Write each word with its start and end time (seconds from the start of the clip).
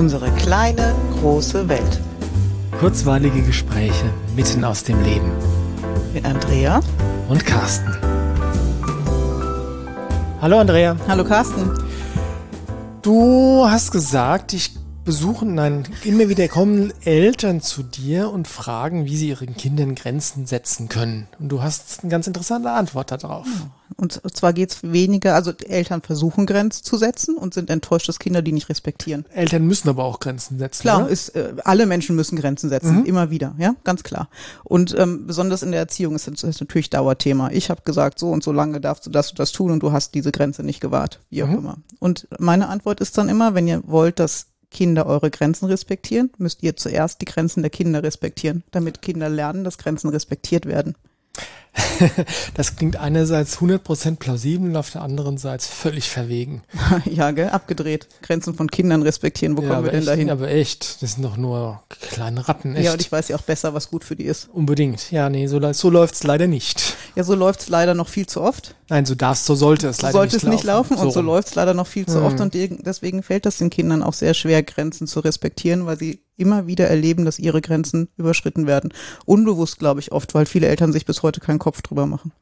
Unsere 0.00 0.30
kleine, 0.30 0.94
große 1.20 1.68
Welt. 1.68 2.00
Kurzweilige 2.78 3.42
Gespräche 3.42 4.06
mitten 4.34 4.64
aus 4.64 4.82
dem 4.82 4.98
Leben. 5.04 5.30
Mit 6.14 6.24
Andrea 6.24 6.80
und 7.28 7.44
Carsten. 7.44 7.94
Hallo 10.40 10.58
Andrea. 10.58 10.96
Hallo 11.06 11.22
Carsten. 11.22 11.70
Du 13.02 13.66
hast 13.66 13.92
gesagt, 13.92 14.54
ich 14.54 14.70
besuchen, 15.04 15.54
nein, 15.54 15.84
immer 16.04 16.30
wieder 16.30 16.48
kommen 16.48 16.94
Eltern 17.04 17.60
zu 17.60 17.82
dir 17.82 18.30
und 18.30 18.48
fragen, 18.48 19.04
wie 19.04 19.18
sie 19.18 19.28
ihren 19.28 19.54
Kindern 19.54 19.96
Grenzen 19.96 20.46
setzen 20.46 20.88
können. 20.88 21.28
Und 21.38 21.50
du 21.50 21.62
hast 21.62 22.00
eine 22.00 22.10
ganz 22.10 22.26
interessante 22.26 22.70
Antwort 22.70 23.12
darauf. 23.12 23.46
Und 24.00 24.22
zwar 24.34 24.54
geht 24.54 24.70
es 24.70 24.82
weniger, 24.82 25.34
also 25.34 25.52
Eltern 25.52 26.00
versuchen 26.00 26.46
Grenzen 26.46 26.84
zu 26.84 26.96
setzen 26.96 27.36
und 27.36 27.52
sind 27.52 27.68
enttäuscht, 27.68 28.08
dass 28.08 28.18
Kinder 28.18 28.40
die 28.40 28.52
nicht 28.52 28.70
respektieren. 28.70 29.26
Eltern 29.34 29.66
müssen 29.66 29.90
aber 29.90 30.04
auch 30.04 30.20
Grenzen 30.20 30.58
setzen. 30.58 30.80
Klar, 30.80 31.06
ist, 31.06 31.28
äh, 31.36 31.52
alle 31.64 31.84
Menschen 31.84 32.16
müssen 32.16 32.36
Grenzen 32.36 32.70
setzen, 32.70 33.00
mhm. 33.00 33.04
immer 33.04 33.30
wieder, 33.30 33.54
ja, 33.58 33.74
ganz 33.84 34.02
klar. 34.02 34.30
Und 34.64 34.96
ähm, 34.98 35.26
besonders 35.26 35.62
in 35.62 35.70
der 35.70 35.80
Erziehung 35.80 36.14
ist 36.14 36.26
das 36.42 36.60
natürlich 36.60 36.88
Dauerthema. 36.88 37.50
Ich 37.50 37.68
habe 37.68 37.82
gesagt, 37.84 38.18
so 38.18 38.30
und 38.30 38.42
so 38.42 38.52
lange 38.52 38.80
darfst 38.80 39.04
du 39.04 39.10
das 39.10 39.30
und 39.30 39.38
das 39.38 39.52
tun 39.52 39.70
und 39.70 39.82
du 39.82 39.92
hast 39.92 40.14
diese 40.14 40.32
Grenze 40.32 40.62
nicht 40.62 40.80
gewahrt, 40.80 41.20
wie 41.28 41.42
auch 41.42 41.48
mhm. 41.48 41.58
immer. 41.58 41.76
Und 41.98 42.26
meine 42.38 42.68
Antwort 42.68 43.00
ist 43.00 43.18
dann 43.18 43.28
immer, 43.28 43.54
wenn 43.54 43.68
ihr 43.68 43.82
wollt, 43.86 44.18
dass 44.18 44.46
Kinder 44.70 45.04
eure 45.04 45.30
Grenzen 45.30 45.66
respektieren, 45.66 46.30
müsst 46.38 46.62
ihr 46.62 46.74
zuerst 46.76 47.20
die 47.20 47.26
Grenzen 47.26 47.62
der 47.62 47.70
Kinder 47.70 48.02
respektieren, 48.02 48.62
damit 48.70 49.02
Kinder 49.02 49.28
lernen, 49.28 49.62
dass 49.62 49.76
Grenzen 49.76 50.08
respektiert 50.08 50.64
werden. 50.64 50.94
das 52.54 52.76
klingt 52.76 52.96
einerseits 52.96 53.58
100% 53.58 54.16
plausibel 54.16 54.68
und 54.68 54.76
auf 54.76 54.90
der 54.90 55.02
anderen 55.02 55.38
Seite 55.38 55.66
völlig 55.66 56.08
verwegen. 56.08 56.62
ja, 57.04 57.30
gell? 57.30 57.50
Abgedreht. 57.50 58.08
Grenzen 58.22 58.54
von 58.54 58.70
Kindern 58.70 59.02
respektieren. 59.02 59.56
Wo 59.56 59.62
ja, 59.62 59.68
kommen 59.68 59.84
wir 59.84 59.90
denn 59.92 60.00
echt, 60.00 60.08
dahin? 60.08 60.30
Aber 60.30 60.50
echt. 60.50 61.02
Das 61.02 61.14
sind 61.14 61.22
doch 61.22 61.36
nur 61.36 61.82
kleine 61.88 62.48
Ratten. 62.48 62.74
Echt. 62.74 62.84
Ja, 62.86 62.92
und 62.92 63.00
ich 63.00 63.10
weiß 63.10 63.28
ja 63.28 63.36
auch 63.36 63.42
besser, 63.42 63.74
was 63.74 63.90
gut 63.90 64.04
für 64.04 64.16
die 64.16 64.24
ist. 64.24 64.48
Unbedingt. 64.52 65.10
Ja, 65.10 65.28
nee, 65.28 65.46
so, 65.46 65.72
so 65.72 65.90
läuft's 65.90 66.24
leider 66.24 66.46
nicht. 66.46 66.96
Ja, 67.14 67.24
so 67.24 67.34
läuft's 67.34 67.68
leider 67.68 67.94
noch 67.94 68.08
viel 68.08 68.26
zu 68.26 68.40
oft. 68.40 68.74
Nein, 68.90 69.06
so 69.06 69.14
darfst, 69.14 69.46
so 69.46 69.54
sollte 69.54 69.88
es 69.88 69.98
so 69.98 70.02
leider 70.02 70.12
sollte 70.12 70.34
nicht 70.34 70.42
es 70.42 70.50
nicht 70.50 70.64
laufen. 70.64 70.94
laufen 70.94 71.06
und 71.06 71.12
so, 71.12 71.20
so 71.20 71.24
läuft's 71.24 71.54
leider 71.54 71.74
noch 71.74 71.86
viel 71.86 72.06
zu 72.06 72.16
hm. 72.16 72.24
oft 72.24 72.40
und 72.40 72.54
deswegen 72.54 73.22
fällt 73.22 73.46
das 73.46 73.58
den 73.58 73.70
Kindern 73.70 74.02
auch 74.02 74.14
sehr 74.14 74.34
schwer, 74.34 74.64
Grenzen 74.64 75.06
zu 75.06 75.20
respektieren, 75.20 75.86
weil 75.86 75.96
sie 75.96 76.24
immer 76.36 76.66
wieder 76.66 76.88
erleben, 76.88 77.24
dass 77.24 77.38
ihre 77.38 77.60
Grenzen 77.60 78.08
überschritten 78.16 78.66
werden. 78.66 78.92
Unbewusst, 79.26 79.78
glaube 79.78 80.00
ich, 80.00 80.10
oft, 80.10 80.34
weil 80.34 80.46
viele 80.46 80.66
Eltern 80.66 80.92
sich 80.92 81.06
bis 81.06 81.22
heute 81.22 81.38
keinen 81.38 81.59
Kopf 81.60 81.82
drüber 81.82 82.06
machen. 82.06 82.32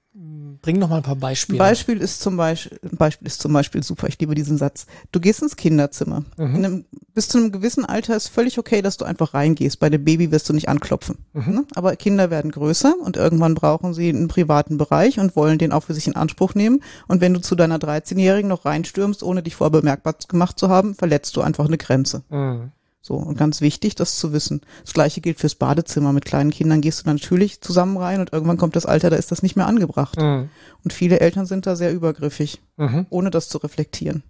Bring 0.62 0.78
noch 0.78 0.88
mal 0.88 0.96
ein 0.96 1.02
paar 1.02 1.16
Beispiele. 1.16 1.58
Ein 1.58 1.70
Beispiel 1.70 2.00
ist 2.00 2.20
zum 2.20 2.36
Beispiel, 2.36 2.78
Beispiel 2.90 3.28
ist 3.28 3.40
zum 3.40 3.52
Beispiel 3.52 3.82
super. 3.82 4.08
Ich 4.08 4.18
liebe 4.18 4.34
diesen 4.34 4.58
Satz. 4.58 4.86
Du 5.12 5.20
gehst 5.20 5.42
ins 5.42 5.56
Kinderzimmer. 5.56 6.24
Mhm. 6.36 6.54
Einem, 6.56 6.84
bis 7.14 7.28
zu 7.28 7.38
einem 7.38 7.52
gewissen 7.52 7.84
Alter 7.84 8.16
ist 8.16 8.28
völlig 8.28 8.58
okay, 8.58 8.82
dass 8.82 8.96
du 8.96 9.04
einfach 9.04 9.34
reingehst. 9.34 9.78
Bei 9.78 9.90
dem 9.90 10.04
Baby 10.04 10.32
wirst 10.32 10.48
du 10.48 10.52
nicht 10.54 10.68
anklopfen. 10.68 11.18
Mhm. 11.34 11.52
Ne? 11.52 11.64
Aber 11.74 11.94
Kinder 11.94 12.30
werden 12.30 12.50
größer 12.50 12.94
und 13.00 13.16
irgendwann 13.16 13.54
brauchen 13.54 13.94
sie 13.94 14.08
einen 14.08 14.28
privaten 14.28 14.78
Bereich 14.78 15.20
und 15.20 15.36
wollen 15.36 15.58
den 15.58 15.72
auch 15.72 15.84
für 15.84 15.94
sich 15.94 16.08
in 16.08 16.16
Anspruch 16.16 16.54
nehmen. 16.54 16.82
Und 17.06 17.20
wenn 17.20 17.34
du 17.34 17.40
zu 17.40 17.54
deiner 17.54 17.78
13-Jährigen 17.78 18.48
noch 18.48 18.64
reinstürmst, 18.64 19.22
ohne 19.22 19.42
dich 19.42 19.54
vorher 19.54 19.70
bemerkbar 19.70 20.16
gemacht 20.26 20.58
zu 20.58 20.68
haben, 20.68 20.94
verletzt 20.94 21.36
du 21.36 21.42
einfach 21.42 21.66
eine 21.66 21.78
Grenze. 21.78 22.22
Mhm. 22.30 22.72
So, 23.08 23.14
und 23.14 23.38
ganz 23.38 23.62
wichtig, 23.62 23.94
das 23.94 24.16
zu 24.16 24.34
wissen. 24.34 24.60
Das 24.84 24.92
gleiche 24.92 25.22
gilt 25.22 25.38
fürs 25.38 25.54
Badezimmer. 25.54 26.12
Mit 26.12 26.26
kleinen 26.26 26.50
Kindern 26.50 26.82
gehst 26.82 27.06
du 27.06 27.08
natürlich 27.08 27.62
zusammen 27.62 27.96
rein 27.96 28.20
und 28.20 28.34
irgendwann 28.34 28.58
kommt 28.58 28.76
das 28.76 28.84
Alter, 28.84 29.08
da 29.08 29.16
ist 29.16 29.32
das 29.32 29.42
nicht 29.42 29.56
mehr 29.56 29.66
angebracht. 29.66 30.18
Mhm. 30.18 30.50
Und 30.84 30.92
viele 30.92 31.18
Eltern 31.20 31.46
sind 31.46 31.66
da 31.66 31.74
sehr 31.74 31.90
übergriffig, 31.90 32.60
mhm. 32.76 33.06
ohne 33.08 33.30
das 33.30 33.48
zu 33.48 33.56
reflektieren. 33.56 34.24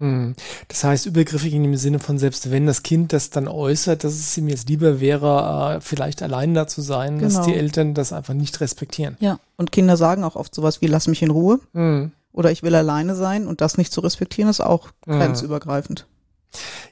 Mhm. 0.00 0.34
Das 0.66 0.82
heißt, 0.82 1.06
übergriffig 1.06 1.54
in 1.54 1.62
dem 1.62 1.76
Sinne 1.76 2.00
von, 2.00 2.18
selbst 2.18 2.50
wenn 2.50 2.66
das 2.66 2.82
Kind 2.82 3.12
das 3.12 3.30
dann 3.30 3.46
äußert, 3.46 4.02
dass 4.02 4.14
es 4.14 4.36
ihm 4.36 4.48
jetzt 4.48 4.68
lieber 4.68 4.98
wäre, 4.98 5.76
äh, 5.76 5.80
vielleicht 5.80 6.20
allein 6.20 6.52
da 6.52 6.66
zu 6.66 6.80
sein, 6.80 7.20
genau. 7.20 7.32
dass 7.32 7.46
die 7.46 7.54
Eltern 7.54 7.94
das 7.94 8.12
einfach 8.12 8.34
nicht 8.34 8.60
respektieren. 8.60 9.16
Ja, 9.20 9.38
und 9.56 9.70
Kinder 9.70 9.96
sagen 9.96 10.24
auch 10.24 10.34
oft 10.34 10.52
sowas 10.52 10.80
wie, 10.80 10.88
lass 10.88 11.06
mich 11.06 11.22
in 11.22 11.30
Ruhe. 11.30 11.60
Mhm. 11.74 12.10
Oder 12.32 12.50
ich 12.50 12.64
will 12.64 12.74
alleine 12.74 13.14
sein 13.14 13.46
und 13.46 13.60
das 13.60 13.78
nicht 13.78 13.92
zu 13.92 14.00
respektieren, 14.00 14.50
ist 14.50 14.60
auch 14.60 14.88
mhm. 15.06 15.12
grenzübergreifend. 15.20 16.06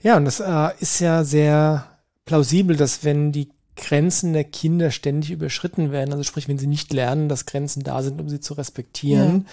Ja, 0.04 0.18
und 0.18 0.26
das 0.26 0.38
äh, 0.38 0.68
ist 0.80 1.00
ja 1.00 1.24
sehr 1.24 1.86
plausibel, 2.26 2.76
dass 2.76 3.04
wenn 3.04 3.32
die 3.32 3.48
Grenzen 3.74 4.34
der 4.34 4.44
Kinder 4.44 4.90
ständig 4.90 5.30
überschritten 5.30 5.90
werden, 5.90 6.12
also 6.12 6.22
sprich, 6.22 6.46
wenn 6.46 6.58
sie 6.58 6.66
nicht 6.66 6.92
lernen, 6.92 7.28
dass 7.28 7.46
Grenzen 7.46 7.82
da 7.82 8.02
sind, 8.02 8.20
um 8.20 8.28
sie 8.28 8.38
zu 8.38 8.54
respektieren, 8.54 9.46
ja. 9.46 9.52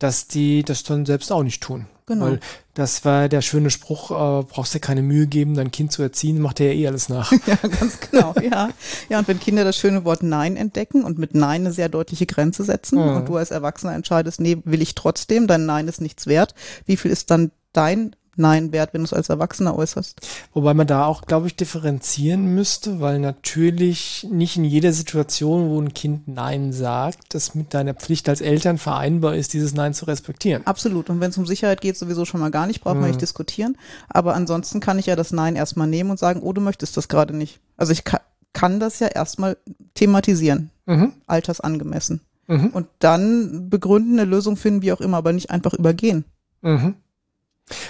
dass 0.00 0.26
die 0.26 0.64
das 0.64 0.82
dann 0.82 1.06
selbst 1.06 1.30
auch 1.30 1.44
nicht 1.44 1.62
tun. 1.62 1.86
Genau. 2.06 2.24
Weil 2.26 2.40
das 2.74 3.04
war 3.04 3.28
der 3.28 3.42
schöne 3.42 3.70
Spruch, 3.70 4.10
äh, 4.10 4.44
brauchst 4.44 4.74
dir 4.74 4.80
keine 4.80 5.02
Mühe 5.02 5.28
geben, 5.28 5.54
dein 5.54 5.70
Kind 5.70 5.92
zu 5.92 6.02
erziehen, 6.02 6.40
macht 6.40 6.58
er 6.58 6.72
ja 6.72 6.80
eh 6.80 6.86
alles 6.88 7.08
nach. 7.08 7.32
ja, 7.46 7.54
ganz 7.62 8.00
genau, 8.00 8.34
ja. 8.42 8.70
Ja, 9.08 9.20
und 9.20 9.28
wenn 9.28 9.38
Kinder 9.38 9.62
das 9.62 9.76
schöne 9.76 10.04
Wort 10.04 10.24
Nein 10.24 10.56
entdecken 10.56 11.04
und 11.04 11.16
mit 11.16 11.36
Nein 11.36 11.62
eine 11.62 11.72
sehr 11.72 11.88
deutliche 11.88 12.26
Grenze 12.26 12.64
setzen 12.64 12.98
mhm. 12.98 13.16
und 13.16 13.28
du 13.28 13.36
als 13.36 13.52
Erwachsener 13.52 13.94
entscheidest, 13.94 14.40
nee, 14.40 14.58
will 14.64 14.82
ich 14.82 14.96
trotzdem, 14.96 15.46
dein 15.46 15.64
Nein 15.64 15.86
ist 15.86 16.00
nichts 16.00 16.26
wert, 16.26 16.56
wie 16.86 16.96
viel 16.96 17.12
ist 17.12 17.30
dann 17.30 17.52
dein 17.72 18.16
Nein 18.36 18.72
wert, 18.72 18.94
wenn 18.94 19.02
du 19.02 19.04
es 19.04 19.12
als 19.12 19.28
Erwachsener 19.28 19.76
äußerst. 19.76 20.20
Wobei 20.54 20.72
man 20.72 20.86
da 20.86 21.06
auch, 21.06 21.22
glaube 21.22 21.46
ich, 21.46 21.56
differenzieren 21.56 22.54
müsste, 22.54 23.00
weil 23.00 23.18
natürlich 23.18 24.26
nicht 24.30 24.56
in 24.56 24.64
jeder 24.64 24.92
Situation, 24.92 25.68
wo 25.70 25.80
ein 25.80 25.92
Kind 25.92 26.28
Nein 26.28 26.72
sagt, 26.72 27.34
das 27.34 27.54
mit 27.54 27.74
deiner 27.74 27.94
Pflicht 27.94 28.28
als 28.28 28.40
Eltern 28.40 28.78
vereinbar 28.78 29.36
ist, 29.36 29.52
dieses 29.52 29.74
Nein 29.74 29.92
zu 29.92 30.06
respektieren. 30.06 30.66
Absolut. 30.66 31.10
Und 31.10 31.20
wenn 31.20 31.30
es 31.30 31.38
um 31.38 31.46
Sicherheit 31.46 31.80
geht, 31.80 31.96
sowieso 31.96 32.24
schon 32.24 32.40
mal 32.40 32.50
gar 32.50 32.66
nicht, 32.66 32.80
braucht 32.80 32.96
man 32.96 33.06
nicht 33.06 33.16
mhm. 33.16 33.20
diskutieren. 33.20 33.76
Aber 34.08 34.34
ansonsten 34.34 34.80
kann 34.80 34.98
ich 34.98 35.06
ja 35.06 35.16
das 35.16 35.32
Nein 35.32 35.56
erstmal 35.56 35.86
nehmen 35.86 36.10
und 36.10 36.18
sagen, 36.18 36.40
oh, 36.42 36.52
du 36.52 36.60
möchtest 36.60 36.96
das 36.96 37.08
gerade 37.08 37.36
nicht. 37.36 37.60
Also 37.76 37.92
ich 37.92 38.04
kann, 38.04 38.20
kann 38.52 38.80
das 38.80 38.98
ja 38.98 39.08
erstmal 39.08 39.56
thematisieren, 39.94 40.70
mhm. 40.86 41.12
altersangemessen. 41.26 42.20
Mhm. 42.46 42.68
Und 42.68 42.86
dann 42.98 43.68
begründen, 43.70 44.18
eine 44.18 44.28
Lösung 44.28 44.56
finden, 44.56 44.82
wie 44.82 44.92
auch 44.92 45.00
immer, 45.00 45.18
aber 45.18 45.32
nicht 45.32 45.50
einfach 45.50 45.74
übergehen. 45.74 46.24
Mhm. 46.62 46.94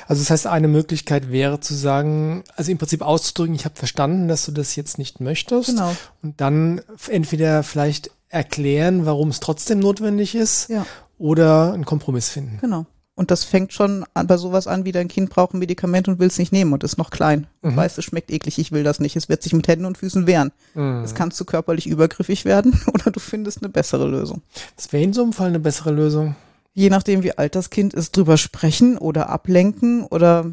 Also 0.07 0.23
das 0.23 0.31
heißt, 0.31 0.47
eine 0.47 0.69
Möglichkeit 0.69 1.31
wäre 1.31 1.61
zu 1.61 1.75
sagen, 1.75 2.45
also 2.57 2.71
im 2.71 2.79
Prinzip 2.79 3.03
auszudrücken, 3.03 3.55
ich 3.55 3.65
habe 3.65 3.77
verstanden, 3.77 4.29
dass 4.29 4.45
du 4.45 4.53
das 4.53 4.77
jetzt 4.77 4.99
nicht 4.99 5.21
möchtest. 5.21 5.71
Genau. 5.71 5.97
Und 6.23 6.41
dann 6.41 6.81
entweder 7.09 7.63
vielleicht 7.63 8.11
erklären, 8.29 9.07
warum 9.07 9.29
es 9.29 9.41
trotzdem 9.41 9.79
notwendig 9.79 10.35
ist 10.35 10.69
ja. 10.69 10.87
oder 11.19 11.73
einen 11.73 11.85
Kompromiss 11.85 12.29
finden. 12.29 12.59
Genau. 12.61 12.87
Und 13.15 13.31
das 13.31 13.45
fängt 13.45 13.75
schon 13.75 14.07
an, 14.15 14.27
bei 14.27 14.39
sowas 14.39 14.67
an, 14.67 14.87
wie 14.87 14.93
dein 14.93 15.09
Kind 15.09 15.29
braucht 15.29 15.53
ein 15.53 15.59
Medikament 15.59 16.09
und 16.09 16.19
will 16.19 16.29
es 16.29 16.39
nicht 16.39 16.51
nehmen 16.51 16.73
und 16.73 16.83
ist 16.83 16.97
noch 16.97 17.11
klein. 17.11 17.47
Und 17.61 17.73
mhm. 17.73 17.77
weiß, 17.77 17.99
es 17.99 18.07
schmeckt 18.07 18.31
eklig, 18.31 18.59
ich 18.59 18.73
will 18.73 18.85
das 18.85 19.01
nicht. 19.01 19.17
Es 19.17 19.29
wird 19.29 19.43
sich 19.43 19.53
mit 19.53 19.69
Händen 19.69 19.85
und 19.85 19.99
Füßen 19.99 20.27
wehren. 20.27 20.51
Mhm. 20.75 21.03
Es 21.05 21.15
kannst 21.15 21.39
du 21.39 21.45
körperlich 21.45 21.87
übergriffig 21.87 22.47
werden 22.47 22.81
oder 22.93 23.11
du 23.11 23.21
findest 23.21 23.63
eine 23.63 23.69
bessere 23.69 24.09
Lösung. 24.09 24.41
Was 24.77 24.93
wäre 24.93 25.05
in 25.05 25.13
so 25.13 25.23
einem 25.23 25.35
Fall 25.35 25.49
eine 25.49 25.61
bessere 25.61 25.93
Lösung? 25.93 26.37
Je 26.75 26.91
nachdem, 26.91 27.23
wie 27.23 27.37
alt 27.37 27.55
das 27.55 27.71
Kind 27.71 27.95
ist, 27.95 28.17
drüber 28.17 28.37
sprechen 28.37 28.97
oder 28.99 29.29
ablenken 29.29 30.05
oder 30.05 30.47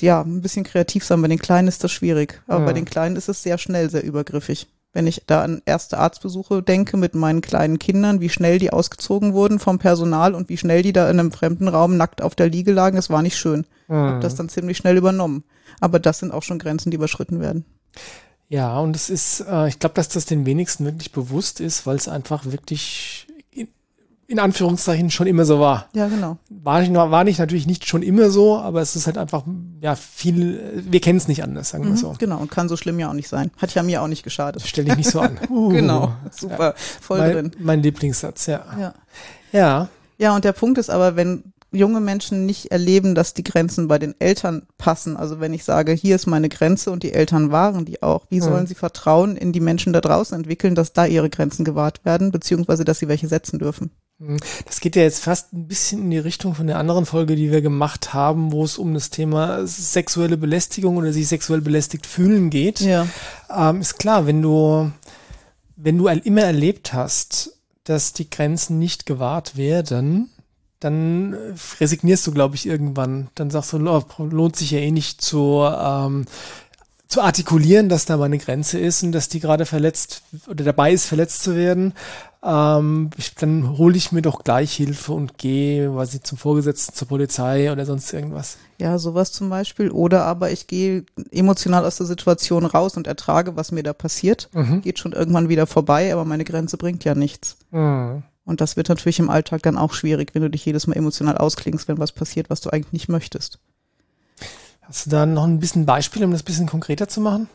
ja, 0.00 0.22
ein 0.22 0.42
bisschen 0.42 0.64
kreativ 0.64 1.04
sein. 1.04 1.22
Bei 1.22 1.28
den 1.28 1.38
Kleinen 1.38 1.68
ist 1.68 1.84
das 1.84 1.92
schwierig. 1.92 2.42
Aber 2.46 2.60
ja. 2.60 2.66
bei 2.66 2.72
den 2.72 2.84
Kleinen 2.84 3.16
ist 3.16 3.28
es 3.28 3.42
sehr 3.42 3.58
schnell 3.58 3.90
sehr 3.90 4.02
übergriffig. 4.02 4.66
Wenn 4.92 5.06
ich 5.06 5.22
da 5.26 5.42
an 5.42 5.62
erste 5.66 5.98
Arztbesuche 5.98 6.64
denke 6.64 6.96
mit 6.96 7.14
meinen 7.14 7.42
kleinen 7.42 7.78
Kindern, 7.78 8.20
wie 8.20 8.28
schnell 8.28 8.58
die 8.58 8.72
ausgezogen 8.72 9.34
wurden 9.34 9.60
vom 9.60 9.78
Personal 9.78 10.34
und 10.34 10.48
wie 10.48 10.56
schnell 10.56 10.82
die 10.82 10.92
da 10.92 11.08
in 11.08 11.20
einem 11.20 11.30
fremden 11.30 11.68
Raum 11.68 11.96
nackt 11.96 12.22
auf 12.22 12.34
der 12.34 12.48
Liege 12.48 12.72
lagen, 12.72 12.96
das 12.96 13.08
war 13.08 13.22
nicht 13.22 13.36
schön. 13.36 13.66
Mhm. 13.86 13.94
Hab 13.94 14.20
das 14.20 14.34
dann 14.34 14.48
ziemlich 14.48 14.78
schnell 14.78 14.96
übernommen. 14.96 15.44
Aber 15.78 16.00
das 16.00 16.18
sind 16.18 16.32
auch 16.32 16.42
schon 16.42 16.58
Grenzen, 16.58 16.90
die 16.90 16.96
überschritten 16.96 17.38
werden. 17.38 17.64
Ja, 18.48 18.80
und 18.80 18.96
es 18.96 19.10
ist, 19.10 19.44
äh, 19.48 19.68
ich 19.68 19.78
glaube, 19.78 19.94
dass 19.94 20.08
das 20.08 20.26
den 20.26 20.44
wenigsten 20.44 20.84
wirklich 20.84 21.12
bewusst 21.12 21.60
ist, 21.60 21.86
weil 21.86 21.94
es 21.94 22.08
einfach 22.08 22.46
wirklich 22.46 23.28
in 24.30 24.38
Anführungszeichen 24.38 25.10
schon 25.10 25.26
immer 25.26 25.44
so 25.44 25.58
war. 25.58 25.88
Ja, 25.92 26.06
genau. 26.06 26.38
War 26.48 26.80
nicht, 26.80 26.94
war 26.94 27.24
nicht 27.24 27.40
natürlich 27.40 27.66
nicht 27.66 27.84
schon 27.84 28.02
immer 28.02 28.30
so, 28.30 28.58
aber 28.58 28.80
es 28.80 28.94
ist 28.94 29.06
halt 29.06 29.18
einfach, 29.18 29.42
ja, 29.80 29.96
viel, 29.96 30.84
wir 30.88 31.00
kennen 31.00 31.18
es 31.18 31.26
nicht 31.26 31.42
anders, 31.42 31.70
sagen 31.70 31.82
wir 31.82 31.90
mhm, 31.90 31.96
so. 31.96 32.14
Genau, 32.16 32.38
und 32.38 32.48
kann 32.48 32.68
so 32.68 32.76
schlimm 32.76 33.00
ja 33.00 33.10
auch 33.10 33.14
nicht 33.14 33.28
sein. 33.28 33.50
Hat 33.56 33.74
ja 33.74 33.82
mir 33.82 34.00
auch 34.00 34.06
nicht 34.06 34.22
geschadet. 34.22 34.62
Stell 34.64 34.84
dich 34.84 34.96
nicht 34.96 35.10
so 35.10 35.20
an. 35.20 35.38
Uh, 35.50 35.70
genau, 35.70 36.12
super, 36.30 36.68
ja. 36.68 36.74
voll 37.00 37.18
mein, 37.18 37.32
drin. 37.32 37.50
Mein 37.58 37.82
Lieblingssatz, 37.82 38.46
ja. 38.46 38.64
ja. 38.78 38.94
Ja. 39.52 39.88
Ja, 40.16 40.36
und 40.36 40.44
der 40.44 40.52
Punkt 40.52 40.78
ist 40.78 40.90
aber, 40.90 41.16
wenn 41.16 41.42
junge 41.72 42.00
Menschen 42.00 42.46
nicht 42.46 42.70
erleben, 42.70 43.16
dass 43.16 43.34
die 43.34 43.42
Grenzen 43.42 43.88
bei 43.88 43.98
den 43.98 44.14
Eltern 44.20 44.62
passen. 44.78 45.16
Also 45.16 45.40
wenn 45.40 45.52
ich 45.52 45.64
sage, 45.64 45.92
hier 45.92 46.14
ist 46.14 46.26
meine 46.26 46.48
Grenze 46.48 46.92
und 46.92 47.02
die 47.02 47.12
Eltern 47.12 47.50
wahren 47.50 47.84
die 47.84 48.02
auch, 48.02 48.26
wie 48.28 48.40
sollen 48.40 48.64
mhm. 48.64 48.66
sie 48.68 48.74
Vertrauen 48.74 49.36
in 49.36 49.52
die 49.52 49.60
Menschen 49.60 49.92
da 49.92 50.00
draußen 50.00 50.36
entwickeln, 50.36 50.76
dass 50.76 50.92
da 50.92 51.06
ihre 51.06 51.30
Grenzen 51.30 51.64
gewahrt 51.64 52.04
werden, 52.04 52.30
beziehungsweise 52.30 52.84
dass 52.84 53.00
sie 53.00 53.08
welche 53.08 53.28
setzen 53.28 53.58
dürfen? 53.58 53.90
Mhm. 54.20 54.38
Das 54.66 54.80
geht 54.80 54.96
ja 54.96 55.02
jetzt 55.02 55.24
fast 55.24 55.52
ein 55.52 55.66
bisschen 55.66 56.02
in 56.02 56.10
die 56.10 56.18
Richtung 56.18 56.54
von 56.54 56.66
der 56.66 56.78
anderen 56.78 57.06
Folge, 57.06 57.36
die 57.36 57.50
wir 57.50 57.62
gemacht 57.62 58.12
haben, 58.12 58.52
wo 58.52 58.62
es 58.62 58.78
um 58.78 58.92
das 58.94 59.10
Thema 59.10 59.66
sexuelle 59.66 60.36
Belästigung 60.36 60.98
oder 60.98 61.12
sich 61.12 61.26
sexuell 61.26 61.62
belästigt 61.62 62.06
fühlen 62.06 62.50
geht. 62.50 62.80
Ja. 62.80 63.06
Ähm, 63.54 63.80
ist 63.80 63.98
klar, 63.98 64.26
wenn 64.26 64.42
du, 64.42 64.92
wenn 65.76 65.98
du 65.98 66.06
immer 66.06 66.42
erlebt 66.42 66.92
hast, 66.92 67.56
dass 67.84 68.12
die 68.12 68.28
Grenzen 68.28 68.78
nicht 68.78 69.06
gewahrt 69.06 69.56
werden, 69.56 70.30
dann 70.80 71.34
resignierst 71.80 72.26
du, 72.26 72.32
glaube 72.32 72.56
ich, 72.56 72.66
irgendwann. 72.66 73.28
Dann 73.34 73.50
sagst 73.50 73.72
du, 73.72 73.78
lohnt 73.78 74.56
sich 74.56 74.70
ja 74.70 74.78
eh 74.78 74.90
nicht 74.90 75.22
zu 75.22 75.62
ähm, 75.62 76.26
zu 77.10 77.22
artikulieren, 77.22 77.88
dass 77.88 78.04
da 78.04 78.16
meine 78.16 78.38
Grenze 78.38 78.78
ist 78.78 79.02
und 79.02 79.10
dass 79.10 79.28
die 79.28 79.40
gerade 79.40 79.66
verletzt 79.66 80.22
oder 80.46 80.62
dabei 80.62 80.92
ist, 80.92 81.06
verletzt 81.06 81.42
zu 81.42 81.56
werden, 81.56 81.92
ähm, 82.42 83.10
ich, 83.16 83.34
dann 83.34 83.76
hole 83.76 83.96
ich 83.96 84.12
mir 84.12 84.22
doch 84.22 84.42
gleich 84.44 84.72
Hilfe 84.72 85.12
und 85.12 85.36
gehe, 85.36 85.94
weiß 85.94 86.14
ich, 86.14 86.22
zum 86.22 86.38
Vorgesetzten, 86.38 86.94
zur 86.94 87.08
Polizei 87.08 87.70
oder 87.70 87.84
sonst 87.84 88.12
irgendwas. 88.12 88.56
Ja, 88.78 88.98
sowas 88.98 89.32
zum 89.32 89.50
Beispiel. 89.50 89.90
Oder 89.90 90.24
aber 90.24 90.50
ich 90.50 90.66
gehe 90.66 91.04
emotional 91.30 91.84
aus 91.84 91.96
der 91.96 92.06
Situation 92.06 92.64
raus 92.64 92.96
und 92.96 93.06
ertrage, 93.06 93.56
was 93.56 93.72
mir 93.72 93.82
da 93.82 93.92
passiert. 93.92 94.48
Mhm. 94.52 94.80
Geht 94.80 94.98
schon 94.98 95.12
irgendwann 95.12 95.50
wieder 95.50 95.66
vorbei, 95.66 96.12
aber 96.12 96.24
meine 96.24 96.44
Grenze 96.44 96.78
bringt 96.78 97.04
ja 97.04 97.14
nichts. 97.14 97.58
Mhm. 97.70 98.22
Und 98.44 98.60
das 98.62 98.76
wird 98.76 98.88
natürlich 98.88 99.18
im 99.18 99.28
Alltag 99.28 99.62
dann 99.62 99.76
auch 99.76 99.92
schwierig, 99.92 100.34
wenn 100.34 100.42
du 100.42 100.50
dich 100.50 100.64
jedes 100.64 100.86
Mal 100.86 100.96
emotional 100.96 101.36
ausklingst, 101.36 101.88
wenn 101.88 101.98
was 101.98 102.12
passiert, 102.12 102.48
was 102.48 102.62
du 102.62 102.70
eigentlich 102.70 102.92
nicht 102.92 103.08
möchtest. 103.08 103.58
Hast 104.80 105.06
du 105.06 105.10
da 105.10 105.26
noch 105.26 105.44
ein 105.44 105.60
bisschen 105.60 105.84
Beispiel, 105.86 106.24
um 106.24 106.32
das 106.32 106.42
ein 106.42 106.46
bisschen 106.46 106.66
konkreter 106.66 107.06
zu 107.06 107.20
machen? 107.20 107.48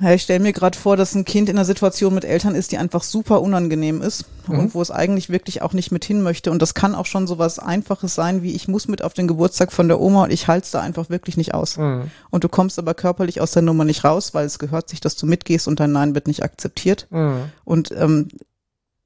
Ja, 0.00 0.12
ich 0.12 0.22
stelle 0.22 0.40
mir 0.40 0.52
gerade 0.52 0.76
vor, 0.76 0.96
dass 0.96 1.14
ein 1.14 1.24
Kind 1.24 1.48
in 1.48 1.56
einer 1.56 1.64
Situation 1.64 2.14
mit 2.14 2.24
Eltern 2.24 2.56
ist, 2.56 2.72
die 2.72 2.78
einfach 2.78 3.04
super 3.04 3.40
unangenehm 3.40 4.02
ist 4.02 4.24
mhm. 4.48 4.58
und 4.58 4.74
wo 4.74 4.82
es 4.82 4.90
eigentlich 4.90 5.30
wirklich 5.30 5.62
auch 5.62 5.72
nicht 5.72 5.92
mit 5.92 6.04
hin 6.04 6.20
möchte. 6.20 6.50
Und 6.50 6.60
das 6.60 6.74
kann 6.74 6.96
auch 6.96 7.06
schon 7.06 7.28
so 7.28 7.38
was 7.38 7.60
Einfaches 7.60 8.14
sein, 8.14 8.42
wie 8.42 8.52
ich 8.52 8.66
muss 8.66 8.88
mit 8.88 9.02
auf 9.02 9.14
den 9.14 9.28
Geburtstag 9.28 9.72
von 9.72 9.86
der 9.86 10.00
Oma 10.00 10.24
und 10.24 10.32
ich 10.32 10.48
halte 10.48 10.64
es 10.64 10.72
da 10.72 10.80
einfach 10.80 11.10
wirklich 11.10 11.36
nicht 11.36 11.54
aus. 11.54 11.76
Mhm. 11.76 12.10
Und 12.30 12.42
du 12.42 12.48
kommst 12.48 12.78
aber 12.80 12.94
körperlich 12.94 13.40
aus 13.40 13.52
der 13.52 13.62
Nummer 13.62 13.84
nicht 13.84 14.02
raus, 14.04 14.34
weil 14.34 14.46
es 14.46 14.58
gehört 14.58 14.88
sich, 14.88 15.00
dass 15.00 15.14
du 15.14 15.26
mitgehst 15.26 15.68
und 15.68 15.78
dein 15.78 15.92
Nein 15.92 16.16
wird 16.16 16.26
nicht 16.26 16.42
akzeptiert. 16.42 17.06
Mhm. 17.10 17.52
Und 17.64 17.92
ähm, 17.92 18.28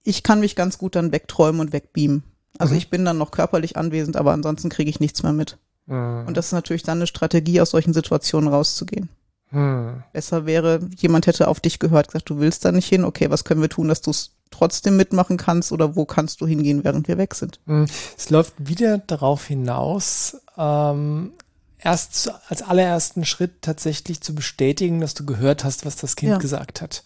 ich 0.05 0.23
kann 0.23 0.41
mich 0.41 0.57
ganz 0.57 0.79
gut 0.79 0.97
dann 0.97 1.13
wegträumen 1.13 1.61
und 1.61 1.75
wegbeamen. 1.75 2.23
Also 2.57 2.73
mhm. 2.73 2.79
ich 2.79 2.89
bin 2.89 3.05
dann 3.05 3.19
noch 3.19 3.31
körperlich 3.31 3.77
anwesend, 3.77 4.17
aber 4.17 4.33
ansonsten 4.33 4.71
kriege 4.71 4.89
ich 4.89 5.01
nichts 5.01 5.23
mehr 5.23 5.35
mit. 5.35 5.59
Mhm. 5.85 6.25
Und 6.27 6.37
das 6.39 6.47
ist 6.47 6.53
natürlich 6.53 6.83
dann 6.83 6.97
eine 6.97 7.07
Strategie, 7.07 7.61
aus 7.61 7.71
solchen 7.71 7.93
Situationen 7.93 8.49
rauszugehen. 8.49 9.11
Hm. 9.51 10.03
Besser 10.13 10.47
wäre, 10.47 10.81
jemand 10.97 11.27
hätte 11.27 11.49
auf 11.49 11.61
dich 11.61 11.79
gehört, 11.79 12.09
gesagt, 12.09 12.29
du 12.29 12.39
willst 12.39 12.65
da 12.65 12.73
nicht 12.73 12.89
hin, 12.89 13.05
okay, 13.05 13.31
was 13.31 13.45
können 13.45 13.63
wir 13.63 13.71
tun, 13.71 13.89
dass 13.89 14.03
du 14.03 14.11
es 14.11 14.33
trotzdem 14.51 14.97
mitmachen 14.97 15.37
kannst 15.37 15.73
oder 15.73 15.97
wo 15.97 16.05
kannst 16.05 16.41
du 16.41 16.47
hingehen, 16.47 16.85
während 16.85 17.09
wir 17.09 17.19
weg 17.19 17.35
sind? 17.35 17.61
Hm. 17.67 17.87
Es 18.17 18.31
läuft 18.31 18.55
wieder 18.59 18.99
darauf 18.99 19.47
hinaus, 19.47 20.39
ähm, 20.57 21.33
erst 21.79 22.33
als 22.49 22.63
allerersten 22.63 23.25
Schritt 23.25 23.63
tatsächlich 23.63 24.21
zu 24.21 24.35
bestätigen, 24.35 25.01
dass 25.01 25.15
du 25.15 25.25
gehört 25.25 25.65
hast, 25.65 25.87
was 25.87 25.97
das 25.97 26.17
Kind 26.17 26.33
ja. 26.33 26.39
gesagt 26.39 26.83
hat. 26.83 27.05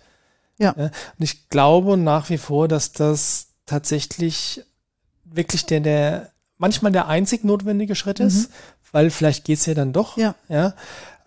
Ja. 0.58 0.74
ja. 0.76 0.84
Und 0.84 0.92
ich 1.18 1.48
glaube 1.48 1.96
nach 1.96 2.30
wie 2.30 2.38
vor, 2.38 2.68
dass 2.68 2.92
das 2.92 3.48
tatsächlich 3.66 4.64
wirklich 5.24 5.66
der, 5.66 5.80
der 5.80 6.32
manchmal 6.58 6.92
der 6.92 7.08
einzig 7.08 7.44
notwendige 7.44 7.94
Schritt 7.94 8.20
ist, 8.20 8.48
mhm. 8.48 8.54
weil 8.92 9.10
vielleicht 9.10 9.44
geht's 9.44 9.66
ja 9.66 9.74
dann 9.74 9.92
doch. 9.92 10.16
Ja. 10.16 10.34
ja 10.48 10.74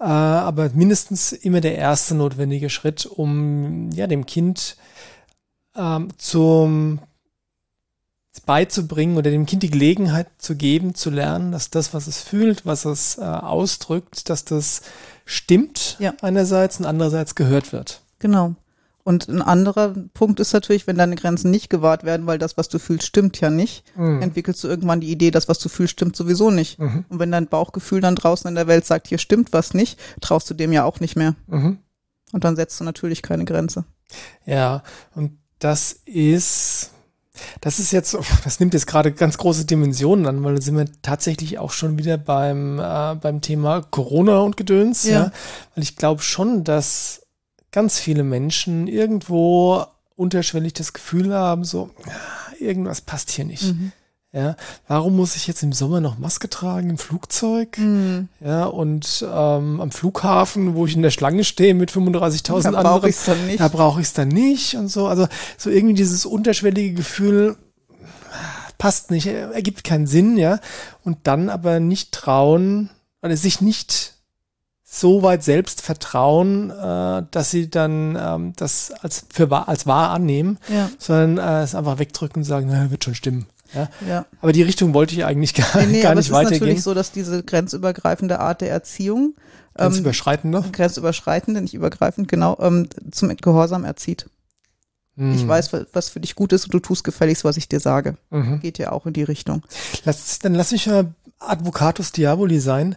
aber 0.04 0.70
mindestens 0.74 1.32
immer 1.32 1.62
der 1.62 1.78
erste 1.78 2.16
notwendige 2.16 2.70
Schritt, 2.70 3.06
um 3.06 3.90
ja 3.92 4.08
dem 4.08 4.26
Kind 4.26 4.78
ähm, 5.76 6.10
zum 6.18 7.00
beizubringen 8.46 9.18
oder 9.18 9.32
dem 9.32 9.46
Kind 9.46 9.64
die 9.64 9.70
Gelegenheit 9.70 10.28
zu 10.38 10.56
geben, 10.56 10.96
zu 10.96 11.10
lernen, 11.10 11.52
dass 11.52 11.70
das, 11.70 11.94
was 11.94 12.08
es 12.08 12.22
fühlt, 12.22 12.66
was 12.66 12.86
es 12.86 13.18
äh, 13.18 13.22
ausdrückt, 13.22 14.30
dass 14.30 14.46
das 14.46 14.82
stimmt 15.26 15.98
ja. 16.00 16.14
einerseits 16.22 16.80
und 16.80 16.86
andererseits 16.86 17.36
gehört 17.36 17.72
wird. 17.74 18.02
Genau. 18.20 18.56
Und 19.08 19.28
ein 19.28 19.44
anderer 19.44 19.94
Punkt 20.16 20.40
ist 20.40 20.52
natürlich, 20.52 20.88
wenn 20.88 20.98
deine 20.98 21.16
Grenzen 21.16 21.52
nicht 21.52 21.70
gewahrt 21.70 22.06
werden, 22.06 22.26
weil 22.26 22.40
das, 22.40 22.58
was 22.58 22.70
du 22.70 22.80
fühlst, 22.80 23.06
stimmt 23.06 23.40
ja 23.40 23.52
nicht, 23.52 23.84
mhm. 23.96 24.20
entwickelst 24.20 24.64
du 24.64 24.68
irgendwann 24.68 25.00
die 25.00 25.12
Idee, 25.12 25.30
das, 25.30 25.48
was 25.48 25.60
du 25.60 25.70
fühlst, 25.70 25.94
stimmt 25.94 26.16
sowieso 26.16 26.50
nicht. 26.50 26.80
Mhm. 26.80 27.06
Und 27.08 27.20
wenn 27.20 27.32
dein 27.32 27.46
Bauchgefühl 27.46 28.02
dann 28.02 28.16
draußen 28.16 28.48
in 28.50 28.56
der 28.56 28.66
Welt 28.66 28.84
sagt, 28.84 29.08
hier 29.08 29.20
stimmt 29.20 29.54
was 29.54 29.76
nicht, 29.76 30.00
traust 30.22 30.50
du 30.50 30.56
dem 30.56 30.74
ja 30.74 30.86
auch 30.86 31.02
nicht 31.02 31.16
mehr. 31.16 31.36
Mhm. 31.46 31.78
Und 32.32 32.44
dann 32.44 32.56
setzt 32.56 32.80
du 32.80 32.84
natürlich 32.84 33.22
keine 33.22 33.46
Grenze. 33.46 33.86
Ja, 34.44 34.82
und 35.14 35.38
das 35.60 36.00
ist, 36.06 36.90
das 37.62 37.78
ist 37.78 37.92
jetzt, 37.92 38.18
das 38.44 38.60
nimmt 38.60 38.74
jetzt 38.74 38.88
gerade 38.88 39.12
ganz 39.12 39.38
große 39.38 39.66
Dimensionen 39.66 40.26
an, 40.26 40.44
weil 40.44 40.56
da 40.56 40.62
sind 40.62 40.78
wir 40.78 40.88
tatsächlich 41.04 41.60
auch 41.60 41.72
schon 41.72 42.00
wieder 42.00 42.18
beim, 42.18 42.80
äh, 42.80 43.14
beim 43.22 43.42
Thema 43.42 43.84
Corona 43.84 44.40
und 44.40 44.58
Gedöns. 44.58 45.04
Ja. 45.04 45.12
ja. 45.12 45.32
Weil 45.76 45.84
ich 45.84 45.96
glaube 45.96 46.24
schon, 46.24 46.64
dass 46.64 47.22
ganz 47.76 48.00
viele 48.00 48.24
Menschen 48.24 48.88
irgendwo 48.88 49.86
unterschwellig 50.16 50.72
das 50.72 50.94
Gefühl 50.94 51.34
haben, 51.34 51.66
so, 51.66 51.90
irgendwas 52.58 53.02
passt 53.02 53.32
hier 53.32 53.44
nicht. 53.44 53.64
Mhm. 53.64 53.92
Ja, 54.32 54.56
warum 54.88 55.18
muss 55.18 55.36
ich 55.36 55.46
jetzt 55.46 55.62
im 55.62 55.74
Sommer 55.74 56.00
noch 56.00 56.18
Maske 56.18 56.50
tragen 56.50 56.90
im 56.90 56.98
Flugzeug? 56.98 57.78
Mhm. 57.78 58.30
Ja, 58.40 58.66
und 58.66 59.26
ähm, 59.30 59.82
am 59.82 59.92
Flughafen, 59.92 60.76
wo 60.76 60.86
ich 60.86 60.96
in 60.96 61.02
der 61.02 61.12
Schlange 61.12 61.44
stehe 61.44 61.74
mit 61.74 61.92
35.000 61.92 62.68
anderen, 62.68 62.84
brauche 62.84 63.10
ich 63.10 63.16
es 63.18 63.26
dann 63.26 63.46
nicht. 63.46 63.60
Da 63.60 63.68
brauche 63.68 64.00
ich 64.00 64.08
es 64.08 64.14
dann 64.14 64.30
nicht 64.30 64.76
und 64.76 64.88
so. 64.88 65.08
Also 65.08 65.28
so 65.58 65.70
irgendwie 65.70 65.96
dieses 65.96 66.26
unterschwellige 66.26 66.94
Gefühl 66.94 67.58
passt 68.78 69.12
nicht, 69.12 69.28
ergibt 69.28 69.84
keinen 69.84 70.08
Sinn, 70.08 70.38
ja. 70.38 70.60
Und 71.04 71.20
dann 71.24 71.50
aber 71.50 71.82
nicht 71.82 72.14
trauen 72.14 72.90
oder 73.22 73.36
sich 73.36 73.60
nicht 73.60 74.15
so 74.88 75.24
weit 75.24 75.44
selbst 75.44 75.82
vertrauen, 75.82 76.70
äh, 76.70 77.24
dass 77.32 77.50
sie 77.50 77.70
dann 77.70 78.16
ähm, 78.20 78.54
das 78.56 78.92
als 79.02 79.26
für 79.34 79.50
wahr, 79.50 79.68
als 79.68 79.88
wahr 79.88 80.12
annehmen, 80.12 80.60
ja. 80.72 80.90
sondern 81.00 81.38
äh, 81.40 81.64
es 81.64 81.74
einfach 81.74 81.98
wegdrücken 81.98 82.42
und 82.42 82.44
sagen, 82.46 82.68
na, 82.70 82.92
wird 82.92 83.04
schon 83.04 83.16
stimmen. 83.16 83.48
Ja? 83.74 83.90
ja. 84.08 84.26
Aber 84.42 84.52
die 84.52 84.62
Richtung 84.62 84.94
wollte 84.94 85.16
ich 85.16 85.26
eigentlich 85.26 85.56
gar, 85.56 85.82
nee, 85.82 85.88
nee, 85.88 86.02
gar 86.04 86.14
nicht 86.14 86.32
weitergehen. 86.32 86.54
Es 86.54 86.58
ist 86.58 86.62
natürlich 86.62 86.84
so, 86.84 86.94
dass 86.94 87.12
diese 87.12 87.42
grenzübergreifende 87.44 88.40
Art 88.40 88.62
der 88.62 88.70
Erziehung 88.70 89.34
ähm, 89.78 89.88
grenzüberschreitende, 89.88 90.64
grenzüberschreitende, 90.72 91.62
nicht 91.62 91.74
übergreifend, 91.74 92.28
genau, 92.28 92.56
ähm, 92.62 92.88
zum 93.12 93.36
Gehorsam 93.36 93.86
erzieht. 93.86 94.30
Mhm. 95.16 95.34
Ich 95.34 95.48
weiß, 95.48 95.72
was 95.94 96.10
für 96.10 96.20
dich 96.20 96.36
gut 96.36 96.54
ist 96.54 96.66
und 96.66 96.74
du 96.74 96.80
tust 96.80 97.04
gefälligst, 97.04 97.44
was 97.44 97.58
ich 97.58 97.68
dir 97.68 97.80
sage. 97.80 98.18
Mhm. 98.30 98.60
Geht 98.60 98.78
ja 98.78 98.92
auch 98.92 99.08
in 99.08 99.14
die 99.14 99.24
Richtung. 99.24 99.64
Lass, 100.06 100.40
dann 100.40 100.54
lass 100.54 100.72
mich 100.72 100.88
mal 100.88 101.14
Advocatus 101.40 102.12
Diaboli 102.12 102.60
sein. 102.60 102.96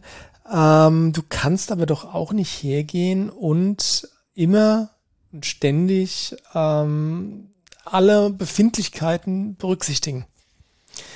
Ähm, 0.50 1.12
du 1.12 1.23
kannst 1.29 1.73
aber 1.73 1.87
doch 1.87 2.15
auch 2.15 2.33
nicht 2.33 2.62
hergehen 2.62 3.31
und 3.31 4.09
immer 4.35 4.91
und 5.33 5.47
ständig 5.47 6.37
ähm, 6.55 7.50
alle 7.85 8.31
Befindlichkeiten 8.31 9.56
berücksichtigen. 9.56 10.27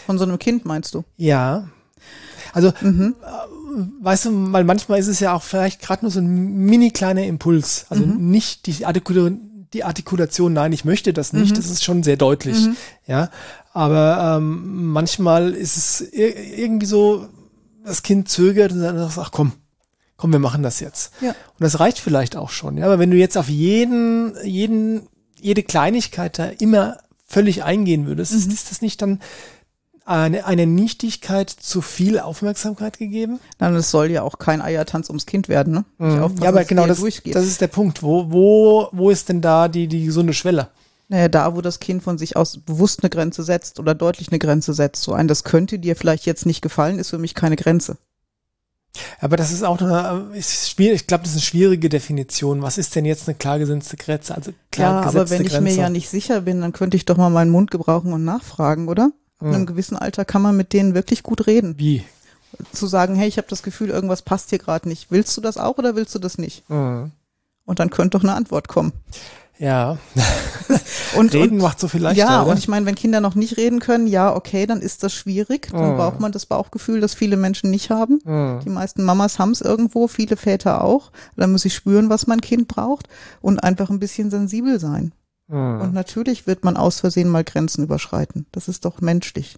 Von 0.06 0.18
so 0.18 0.24
einem 0.24 0.38
Kind 0.38 0.64
meinst 0.64 0.94
du? 0.94 1.04
Ja. 1.16 1.68
Also, 2.52 2.72
mhm. 2.80 3.14
äh, 3.22 4.04
weißt 4.04 4.26
du, 4.26 4.52
weil 4.52 4.64
manchmal 4.64 4.98
ist 4.98 5.08
es 5.08 5.20
ja 5.20 5.34
auch 5.34 5.42
vielleicht 5.42 5.80
gerade 5.80 6.04
nur 6.04 6.10
so 6.10 6.20
ein 6.20 6.66
mini 6.66 6.90
kleiner 6.90 7.24
Impuls. 7.24 7.86
Also 7.88 8.04
mhm. 8.04 8.30
nicht 8.30 8.66
die, 8.66 8.84
Artikul 8.84 9.38
die 9.72 9.84
Artikulation, 9.84 10.52
nein, 10.52 10.72
ich 10.72 10.84
möchte 10.84 11.14
das 11.14 11.32
nicht. 11.32 11.52
Mhm. 11.52 11.56
Das 11.56 11.70
ist 11.70 11.82
schon 11.82 12.02
sehr 12.02 12.18
deutlich. 12.18 12.66
Mhm. 12.66 12.76
Ja. 13.06 13.30
Aber 13.72 14.36
ähm, 14.36 14.92
manchmal 14.92 15.52
ist 15.52 15.78
es 15.78 16.00
irgendwie 16.12 16.84
so, 16.84 17.26
das 17.84 18.02
Kind 18.02 18.28
zögert 18.28 18.72
und 18.72 18.80
dann 18.80 18.98
sagst, 18.98 19.18
ach 19.18 19.30
komm, 19.32 19.52
komm, 20.16 20.32
wir 20.32 20.38
machen 20.38 20.62
das 20.62 20.80
jetzt. 20.80 21.12
Ja. 21.20 21.30
Und 21.30 21.60
das 21.60 21.80
reicht 21.80 21.98
vielleicht 21.98 22.36
auch 22.36 22.50
schon. 22.50 22.76
Ja, 22.78 22.86
aber 22.86 22.98
wenn 22.98 23.10
du 23.10 23.16
jetzt 23.16 23.36
auf 23.36 23.48
jeden, 23.48 24.34
jeden, 24.44 25.08
jede 25.40 25.62
Kleinigkeit 25.62 26.38
da 26.38 26.46
immer 26.46 26.98
völlig 27.26 27.64
eingehen 27.64 28.06
würdest, 28.06 28.32
mhm. 28.32 28.52
ist 28.52 28.70
das 28.70 28.82
nicht 28.82 29.02
dann 29.02 29.20
eine, 30.04 30.46
eine 30.46 30.66
Nichtigkeit 30.66 31.48
zu 31.48 31.80
viel 31.80 32.18
Aufmerksamkeit 32.18 32.98
gegeben? 32.98 33.40
Nein, 33.58 33.74
es 33.74 33.90
soll 33.90 34.10
ja 34.10 34.22
auch 34.22 34.38
kein 34.38 34.60
Eiertanz 34.60 35.08
ums 35.08 35.26
Kind 35.26 35.48
werden, 35.48 35.72
ne? 35.72 35.84
Mhm. 35.98 36.38
Ja, 36.40 36.48
aber 36.48 36.64
genau 36.64 36.86
das, 36.86 37.00
das 37.00 37.46
ist 37.46 37.60
der 37.60 37.68
Punkt. 37.68 38.02
Wo, 38.02 38.30
wo, 38.30 38.88
wo 38.92 39.10
ist 39.10 39.28
denn 39.28 39.40
da 39.40 39.68
die, 39.68 39.86
die 39.86 40.04
gesunde 40.04 40.34
Schwelle? 40.34 40.68
Naja, 41.12 41.28
da, 41.28 41.54
wo 41.54 41.60
das 41.60 41.78
Kind 41.78 42.02
von 42.02 42.16
sich 42.16 42.36
aus 42.36 42.56
bewusst 42.56 43.02
eine 43.02 43.10
Grenze 43.10 43.42
setzt 43.42 43.78
oder 43.78 43.94
deutlich 43.94 44.28
eine 44.28 44.38
Grenze 44.38 44.72
setzt. 44.72 45.02
So 45.02 45.12
ein, 45.12 45.28
das 45.28 45.44
könnte 45.44 45.78
dir 45.78 45.94
vielleicht 45.94 46.24
jetzt 46.24 46.46
nicht 46.46 46.62
gefallen, 46.62 46.98
ist 46.98 47.10
für 47.10 47.18
mich 47.18 47.34
keine 47.34 47.56
Grenze. 47.56 47.98
Aber 49.20 49.36
das 49.36 49.52
ist 49.52 49.62
auch 49.62 49.78
eine, 49.78 50.30
ist 50.34 50.70
schwierig, 50.70 51.02
ich 51.02 51.06
glaube, 51.06 51.24
das 51.24 51.32
ist 51.32 51.36
eine 51.36 51.42
schwierige 51.42 51.90
Definition. 51.90 52.62
Was 52.62 52.78
ist 52.78 52.96
denn 52.96 53.04
jetzt 53.04 53.28
eine 53.28 53.34
klar 53.34 53.58
gesetzte 53.58 53.98
Grenze? 53.98 54.34
Also 54.34 54.52
klar 54.70 55.02
ja, 55.02 55.08
aber 55.08 55.28
wenn 55.28 55.44
ich 55.44 55.60
mir 55.60 55.74
ja 55.74 55.90
nicht 55.90 56.08
sicher 56.08 56.40
bin, 56.40 56.62
dann 56.62 56.72
könnte 56.72 56.96
ich 56.96 57.04
doch 57.04 57.18
mal 57.18 57.28
meinen 57.28 57.50
Mund 57.50 57.70
gebrauchen 57.70 58.14
und 58.14 58.24
nachfragen, 58.24 58.88
oder? 58.88 59.12
In 59.42 59.54
einem 59.54 59.66
gewissen 59.66 59.96
Alter 59.96 60.24
kann 60.24 60.40
man 60.40 60.56
mit 60.56 60.72
denen 60.72 60.94
wirklich 60.94 61.22
gut 61.22 61.46
reden. 61.46 61.78
Wie? 61.78 62.04
Zu 62.72 62.86
sagen, 62.86 63.16
hey, 63.16 63.28
ich 63.28 63.36
habe 63.36 63.48
das 63.48 63.62
Gefühl, 63.62 63.90
irgendwas 63.90 64.22
passt 64.22 64.48
hier 64.48 64.60
gerade 64.60 64.88
nicht. 64.88 65.10
Willst 65.10 65.36
du 65.36 65.42
das 65.42 65.58
auch 65.58 65.76
oder 65.76 65.94
willst 65.94 66.14
du 66.14 66.18
das 66.18 66.38
nicht? 66.38 66.70
Mhm. 66.70 67.10
Und 67.66 67.80
dann 67.80 67.90
könnte 67.90 68.16
doch 68.16 68.24
eine 68.24 68.34
Antwort 68.34 68.68
kommen. 68.68 68.92
Ja. 69.58 69.98
und, 71.16 71.32
reden 71.34 71.56
und, 71.56 71.62
macht 71.62 71.78
so 71.78 71.88
viel 71.88 72.02
leichter. 72.02 72.24
Ja, 72.24 72.42
oder? 72.42 72.52
und 72.52 72.58
ich 72.58 72.68
meine, 72.68 72.86
wenn 72.86 72.94
Kinder 72.94 73.20
noch 73.20 73.34
nicht 73.34 73.56
reden 73.56 73.80
können, 73.80 74.06
ja, 74.06 74.34
okay, 74.34 74.66
dann 74.66 74.80
ist 74.80 75.02
das 75.02 75.12
schwierig. 75.12 75.68
Dann 75.70 75.94
oh. 75.94 75.96
braucht 75.96 76.20
man 76.20 76.32
das 76.32 76.46
Bauchgefühl, 76.46 77.00
das 77.00 77.14
viele 77.14 77.36
Menschen 77.36 77.70
nicht 77.70 77.90
haben. 77.90 78.18
Oh. 78.24 78.62
Die 78.64 78.70
meisten 78.70 79.04
Mamas 79.04 79.38
haben 79.38 79.52
es 79.52 79.60
irgendwo, 79.60 80.08
viele 80.08 80.36
Väter 80.36 80.82
auch. 80.82 81.12
Dann 81.36 81.52
muss 81.52 81.64
ich 81.64 81.74
spüren, 81.74 82.08
was 82.08 82.26
mein 82.26 82.40
Kind 82.40 82.68
braucht 82.68 83.08
und 83.40 83.62
einfach 83.62 83.90
ein 83.90 84.00
bisschen 84.00 84.30
sensibel 84.30 84.80
sein. 84.80 85.12
Oh. 85.50 85.54
Und 85.54 85.92
natürlich 85.92 86.46
wird 86.46 86.64
man 86.64 86.76
aus 86.76 87.00
Versehen 87.00 87.28
mal 87.28 87.44
Grenzen 87.44 87.84
überschreiten. 87.84 88.46
Das 88.52 88.68
ist 88.68 88.84
doch 88.84 89.00
menschlich. 89.00 89.56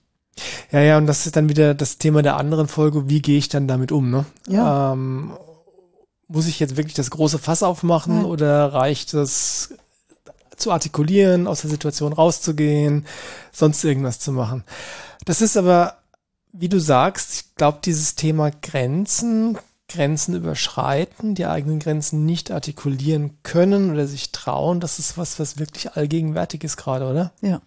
Ja, 0.73 0.81
ja, 0.81 0.99
und 0.99 1.07
das 1.07 1.27
ist 1.27 1.37
dann 1.37 1.49
wieder 1.49 1.75
das 1.75 1.99
Thema 1.99 2.23
der 2.23 2.37
anderen 2.37 2.67
Folge, 2.67 3.09
wie 3.09 3.23
gehe 3.23 3.39
ich 3.39 3.49
dann 3.49 3.69
damit 3.69 3.93
um, 3.93 4.11
ne? 4.11 4.27
Ja. 4.49 4.93
Ähm, 4.93 5.33
muss 6.27 6.47
ich 6.47 6.59
jetzt 6.59 6.77
wirklich 6.77 6.95
das 6.95 7.11
große 7.11 7.39
Fass 7.39 7.63
aufmachen 7.63 8.23
ja. 8.23 8.25
oder 8.25 8.73
reicht 8.73 9.15
es 9.15 9.75
zu 10.57 10.71
artikulieren, 10.73 11.47
aus 11.47 11.63
der 11.63 11.71
Situation 11.71 12.13
rauszugehen, 12.13 13.07
sonst 13.53 13.85
irgendwas 13.85 14.19
zu 14.19 14.33
machen? 14.33 14.65
Das 15.25 15.41
ist 15.41 15.57
aber, 15.57 15.99
wie 16.53 16.69
du 16.69 16.79
sagst, 16.81 17.35
ich 17.35 17.55
glaube, 17.57 17.79
dieses 17.85 18.15
Thema 18.15 18.51
Grenzen, 18.51 19.59
Grenzen 19.89 20.35
überschreiten, 20.35 21.35
die 21.35 21.47
eigenen 21.47 21.79
Grenzen 21.79 22.25
nicht 22.25 22.51
artikulieren 22.51 23.39
können 23.43 23.93
oder 23.93 24.07
sich 24.07 24.33
trauen, 24.33 24.81
das 24.81 24.99
ist 24.99 25.17
was, 25.19 25.39
was 25.39 25.59
wirklich 25.59 25.93
allgegenwärtig 25.93 26.65
ist 26.65 26.77
gerade, 26.77 27.07
oder? 27.07 27.33
Ja. 27.41 27.61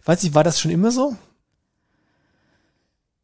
Ich 0.00 0.06
weiß 0.06 0.22
nicht, 0.22 0.34
war 0.34 0.44
das 0.44 0.60
schon 0.60 0.70
immer 0.70 0.90
so? 0.90 1.16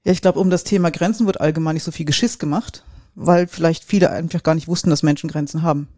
Ja, 0.04 0.12
ich 0.12 0.20
glaube, 0.20 0.38
um 0.38 0.50
das 0.50 0.64
Thema 0.64 0.90
Grenzen 0.90 1.26
wird 1.26 1.40
allgemein 1.40 1.74
nicht 1.74 1.84
so 1.84 1.90
viel 1.90 2.04
Geschiss 2.04 2.38
gemacht, 2.38 2.84
weil 3.14 3.46
vielleicht 3.46 3.84
viele 3.84 4.10
einfach 4.10 4.42
gar 4.42 4.54
nicht 4.54 4.68
wussten, 4.68 4.90
dass 4.90 5.02
Menschen 5.02 5.30
Grenzen 5.30 5.62
haben. 5.62 5.88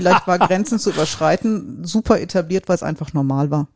Vielleicht 0.00 0.26
war 0.26 0.38
Grenzen 0.48 0.78
zu 0.78 0.90
überschreiten 0.90 1.84
super 1.84 2.20
etabliert, 2.20 2.68
weil 2.68 2.76
es 2.76 2.82
einfach 2.82 3.12
normal 3.12 3.50
war. 3.50 3.68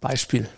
Beispiel. 0.00 0.48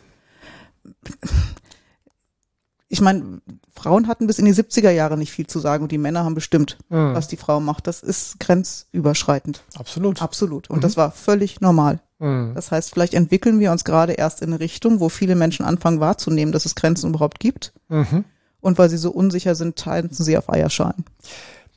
Ich 2.89 3.01
meine, 3.01 3.41
Frauen 3.75 4.07
hatten 4.07 4.27
bis 4.27 4.39
in 4.39 4.45
die 4.45 4.55
70er 4.55 4.91
Jahre 4.91 5.17
nicht 5.17 5.33
viel 5.33 5.47
zu 5.47 5.59
sagen 5.59 5.83
und 5.83 5.93
die 5.93 5.99
Männer 5.99 6.25
haben 6.25 6.35
bestimmt, 6.35 6.79
mhm. 6.89 7.15
was 7.15 7.29
die 7.29 7.37
Frau 7.37 7.61
macht. 7.61 7.87
Das 7.87 8.03
ist 8.03 8.39
grenzüberschreitend. 8.39 9.63
Absolut. 9.75 10.21
Absolut. 10.21 10.71
Und 10.71 10.79
mhm. 10.79 10.83
das 10.83 10.97
war 10.97 11.11
völlig 11.11 11.61
normal. 11.61 12.01
Mhm. 12.19 12.53
Das 12.55 12.71
heißt, 12.71 12.93
vielleicht 12.93 13.15
entwickeln 13.15 13.61
wir 13.61 13.73
uns 13.73 13.85
gerade 13.85 14.13
erst 14.13 14.43
in 14.43 14.51
eine 14.51 14.61
Richtung, 14.61 15.01
wo 15.01 15.09
viele 15.09 15.35
Menschen 15.35 15.65
anfangen 15.65 16.01
wahrzunehmen, 16.01 16.53
dass 16.53 16.67
es 16.67 16.75
Grenzen 16.75 17.11
überhaupt 17.11 17.41
gibt. 17.41 17.73
Mhm. 17.89 18.25
Und 18.61 18.79
weil 18.79 18.89
sie 18.89 18.99
so 18.99 19.11
unsicher 19.11 19.55
sind, 19.55 19.77
tanzen 19.77 20.23
sie 20.23 20.39
auf 20.39 20.49
Eierschalen. 20.49 21.05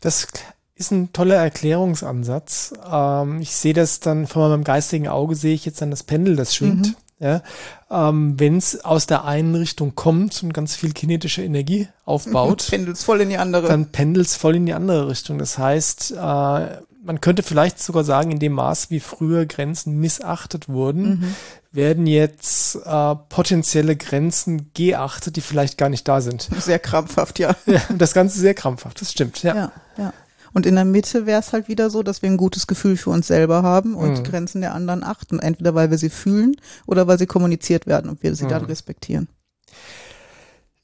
Das 0.01 0.27
ist 0.75 0.91
ein 0.91 1.13
toller 1.13 1.37
Erklärungsansatz. 1.37 2.73
Ähm, 2.91 3.41
ich 3.41 3.55
sehe 3.55 3.73
das 3.73 4.01
dann 4.01 4.27
von 4.27 4.49
meinem 4.49 4.63
geistigen 4.63 5.07
Auge, 5.07 5.35
sehe 5.35 5.53
ich 5.53 5.65
jetzt 5.65 5.81
dann 5.81 5.91
das 5.91 6.03
Pendel, 6.03 6.35
das 6.35 6.53
schwingt. 6.53 6.87
Mhm. 6.87 6.95
Ja, 7.17 7.41
ähm, 7.89 8.37
wenn 8.37 8.57
es 8.57 8.83
aus 8.83 9.07
der 9.07 9.23
einen 9.23 9.55
Richtung 9.55 9.95
kommt 9.95 10.43
und 10.43 10.53
ganz 10.53 10.75
viel 10.75 10.91
kinetische 10.91 11.41
Energie 11.43 11.87
aufbaut, 12.03 12.67
pendelt 12.69 12.97
voll 12.97 13.21
in 13.21 13.29
die 13.29 13.37
andere. 13.37 13.69
Dann 13.69 13.85
pendelt 13.85 14.27
es 14.27 14.35
voll 14.35 14.57
in 14.57 14.65
die 14.65 14.73
andere 14.73 15.07
Richtung. 15.07 15.37
Das 15.37 15.57
heißt, 15.57 16.11
äh, 16.11 16.15
man 17.05 17.21
könnte 17.21 17.41
vielleicht 17.41 17.81
sogar 17.81 18.03
sagen, 18.03 18.31
in 18.31 18.39
dem 18.39 18.51
Maß, 18.51 18.89
wie 18.89 18.99
früher 18.99 19.45
Grenzen 19.45 19.97
missachtet 19.99 20.67
wurden, 20.67 21.03
mhm. 21.03 21.35
werden 21.71 22.05
jetzt 22.05 22.75
äh, 22.83 23.15
potenzielle 23.29 23.95
Grenzen 23.95 24.71
geachtet, 24.73 25.37
die 25.37 25.41
vielleicht 25.41 25.77
gar 25.77 25.89
nicht 25.89 26.07
da 26.09 26.19
sind. 26.19 26.49
Sehr 26.59 26.79
krampfhaft, 26.79 27.39
ja. 27.39 27.55
ja 27.65 27.81
das 27.97 28.13
Ganze 28.13 28.39
sehr 28.39 28.55
krampfhaft, 28.55 28.99
das 28.99 29.11
stimmt, 29.11 29.41
ja. 29.41 29.55
Ja, 29.55 29.71
ja. 29.97 30.13
Und 30.55 30.65
in 30.65 30.75
der 30.75 30.85
Mitte 30.85 31.25
wäre 31.25 31.41
es 31.41 31.51
halt 31.51 31.67
wieder 31.67 31.89
so, 31.89 32.01
dass 32.01 32.21
wir 32.21 32.29
ein 32.29 32.37
gutes 32.37 32.65
Gefühl 32.65 32.95
für 32.95 33.09
uns 33.09 33.27
selber 33.27 33.61
haben 33.61 33.93
und 33.93 34.19
mhm. 34.19 34.23
Grenzen 34.23 34.61
der 34.61 34.73
anderen 34.73 35.03
achten. 35.03 35.39
Entweder 35.39 35.75
weil 35.75 35.91
wir 35.91 35.97
sie 35.97 36.09
fühlen 36.09 36.55
oder 36.87 37.07
weil 37.07 37.19
sie 37.19 37.25
kommuniziert 37.25 37.87
werden 37.87 38.09
und 38.09 38.23
wir 38.23 38.35
sie 38.35 38.45
mhm. 38.45 38.49
dann 38.49 38.65
respektieren. 38.65 39.27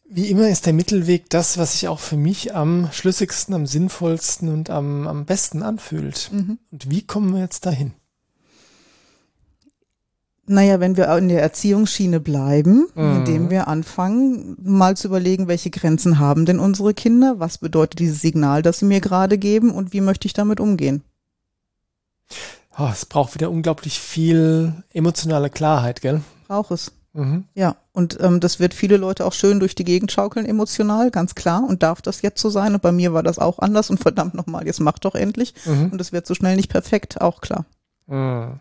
Wie 0.09 0.29
immer 0.29 0.49
ist 0.49 0.65
der 0.65 0.73
Mittelweg 0.73 1.29
das, 1.29 1.57
was 1.57 1.71
sich 1.71 1.87
auch 1.87 2.01
für 2.01 2.17
mich 2.17 2.53
am 2.53 2.89
schlüssigsten, 2.91 3.55
am 3.55 3.65
sinnvollsten 3.65 4.49
und 4.49 4.69
am, 4.69 5.07
am 5.07 5.25
besten 5.25 5.63
anfühlt. 5.63 6.29
Mhm. 6.33 6.59
Und 6.69 6.89
wie 6.89 7.07
kommen 7.07 7.33
wir 7.33 7.39
jetzt 7.39 7.65
dahin? 7.65 7.93
Naja, 10.51 10.81
wenn 10.81 10.97
wir 10.97 11.07
in 11.15 11.29
der 11.29 11.41
Erziehungsschiene 11.41 12.19
bleiben, 12.19 12.87
mhm. 12.93 13.15
indem 13.17 13.49
wir 13.49 13.69
anfangen, 13.69 14.57
mal 14.61 14.97
zu 14.97 15.07
überlegen, 15.07 15.47
welche 15.47 15.69
Grenzen 15.69 16.19
haben 16.19 16.45
denn 16.45 16.59
unsere 16.59 16.93
Kinder? 16.93 17.35
Was 17.39 17.57
bedeutet 17.57 17.99
dieses 17.99 18.19
Signal, 18.19 18.61
das 18.61 18.79
sie 18.79 18.85
mir 18.85 18.99
gerade 18.99 19.37
geben 19.37 19.71
und 19.71 19.93
wie 19.93 20.01
möchte 20.01 20.25
ich 20.25 20.33
damit 20.33 20.59
umgehen? 20.59 21.03
Oh, 22.77 22.89
es 22.91 23.05
braucht 23.05 23.33
wieder 23.33 23.49
unglaublich 23.49 23.99
viel 23.99 24.73
emotionale 24.93 25.49
Klarheit, 25.49 26.01
gell? 26.01 26.21
Braucht 26.49 26.71
es. 26.71 26.91
Mhm. 27.13 27.45
Ja, 27.53 27.77
und 27.93 28.17
ähm, 28.19 28.41
das 28.41 28.59
wird 28.59 28.73
viele 28.73 28.97
Leute 28.97 29.25
auch 29.25 29.33
schön 29.33 29.61
durch 29.61 29.75
die 29.75 29.85
Gegend 29.85 30.11
schaukeln, 30.11 30.45
emotional, 30.45 31.11
ganz 31.11 31.33
klar. 31.33 31.63
Und 31.65 31.81
darf 31.81 32.01
das 32.01 32.21
jetzt 32.21 32.41
so 32.41 32.49
sein? 32.49 32.73
Und 32.73 32.81
bei 32.81 32.91
mir 32.91 33.13
war 33.13 33.23
das 33.23 33.39
auch 33.39 33.59
anders. 33.59 33.89
Und 33.89 34.01
verdammt 34.01 34.33
nochmal, 34.33 34.65
jetzt 34.65 34.81
mach 34.81 34.99
doch 34.99 35.15
endlich. 35.15 35.53
Mhm. 35.65 35.91
Und 35.91 36.01
es 36.01 36.11
wird 36.11 36.27
so 36.27 36.35
schnell 36.35 36.57
nicht 36.57 36.69
perfekt, 36.69 37.21
auch 37.21 37.39
klar. 37.39 37.65
Mhm. 38.07 38.59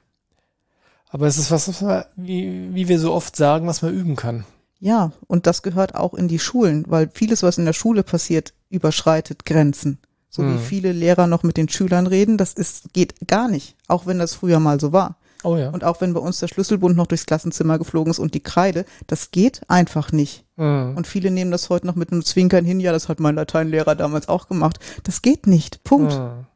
Aber 1.11 1.27
es 1.27 1.39
ist 1.39 1.51
was, 1.51 1.69
was 1.69 1.81
man, 1.83 2.05
wie, 2.17 2.69
wie 2.73 2.89
wir 2.89 2.99
so 2.99 3.13
oft 3.13 3.37
sagen, 3.37 3.67
was 3.67 3.83
man 3.83 3.93
üben 3.93 4.17
kann. 4.17 4.45
Ja, 4.79 5.13
und 5.27 5.47
das 5.47 5.63
gehört 5.63 5.95
auch 5.95 6.15
in 6.15 6.29
die 6.29 6.39
Schulen, 6.39 6.85
weil 6.89 7.11
vieles, 7.13 7.43
was 7.43 7.59
in 7.59 7.67
der 7.67 7.75
Schule 7.75 8.03
passiert, 8.03 8.55
überschreitet 8.71 9.45
Grenzen. 9.45 9.99
So 10.31 10.43
wie 10.43 10.47
mhm. 10.47 10.61
viele 10.61 10.93
Lehrer 10.93 11.27
noch 11.27 11.43
mit 11.43 11.57
den 11.57 11.69
Schülern 11.69 12.07
reden, 12.07 12.39
das 12.39 12.55
ist, 12.55 12.93
geht 12.95 13.27
gar 13.27 13.49
nicht. 13.49 13.77
Auch 13.89 14.07
wenn 14.07 14.19
das 14.19 14.35
früher 14.35 14.61
mal 14.61 14.81
so 14.81 14.93
war. 14.93 15.17
Oh 15.43 15.57
ja. 15.57 15.71
Und 15.71 15.85
auch 15.85 16.01
wenn 16.01 16.15
bei 16.15 16.21
uns 16.21 16.39
der 16.39 16.49
Schlüsselbund 16.49 16.97
noch 16.97 17.07
durchs 17.07 17.27
Klassenzimmer 17.27 17.79
geflogen 17.79 18.11
ist 18.11 18.19
und 18.19 18.35
die 18.35 18.43
Kreide, 18.43 18.85
das 19.07 19.33
geht 19.33 19.63
einfach 19.69 20.13
nicht. 20.13 20.45
Mhm. 20.57 20.95
Und 20.97 21.07
viele 21.07 21.31
nehmen 21.31 21.51
das 21.51 21.69
heute 21.69 21.87
noch 21.87 21.97
mit 21.97 22.13
einem 22.13 22.25
Zwinkern 22.25 22.65
hin, 22.65 22.81
ja, 22.81 22.93
das 22.93 23.09
hat 23.09 23.21
mein 23.21 23.35
Lateinlehrer 23.35 23.97
damals 23.97 24.29
auch 24.29 24.49
gemacht. 24.49 24.79
Das 25.03 25.23
geht 25.23 25.47
nicht. 25.47 25.83
Punkt. 25.83 26.13
Mhm. 26.13 26.47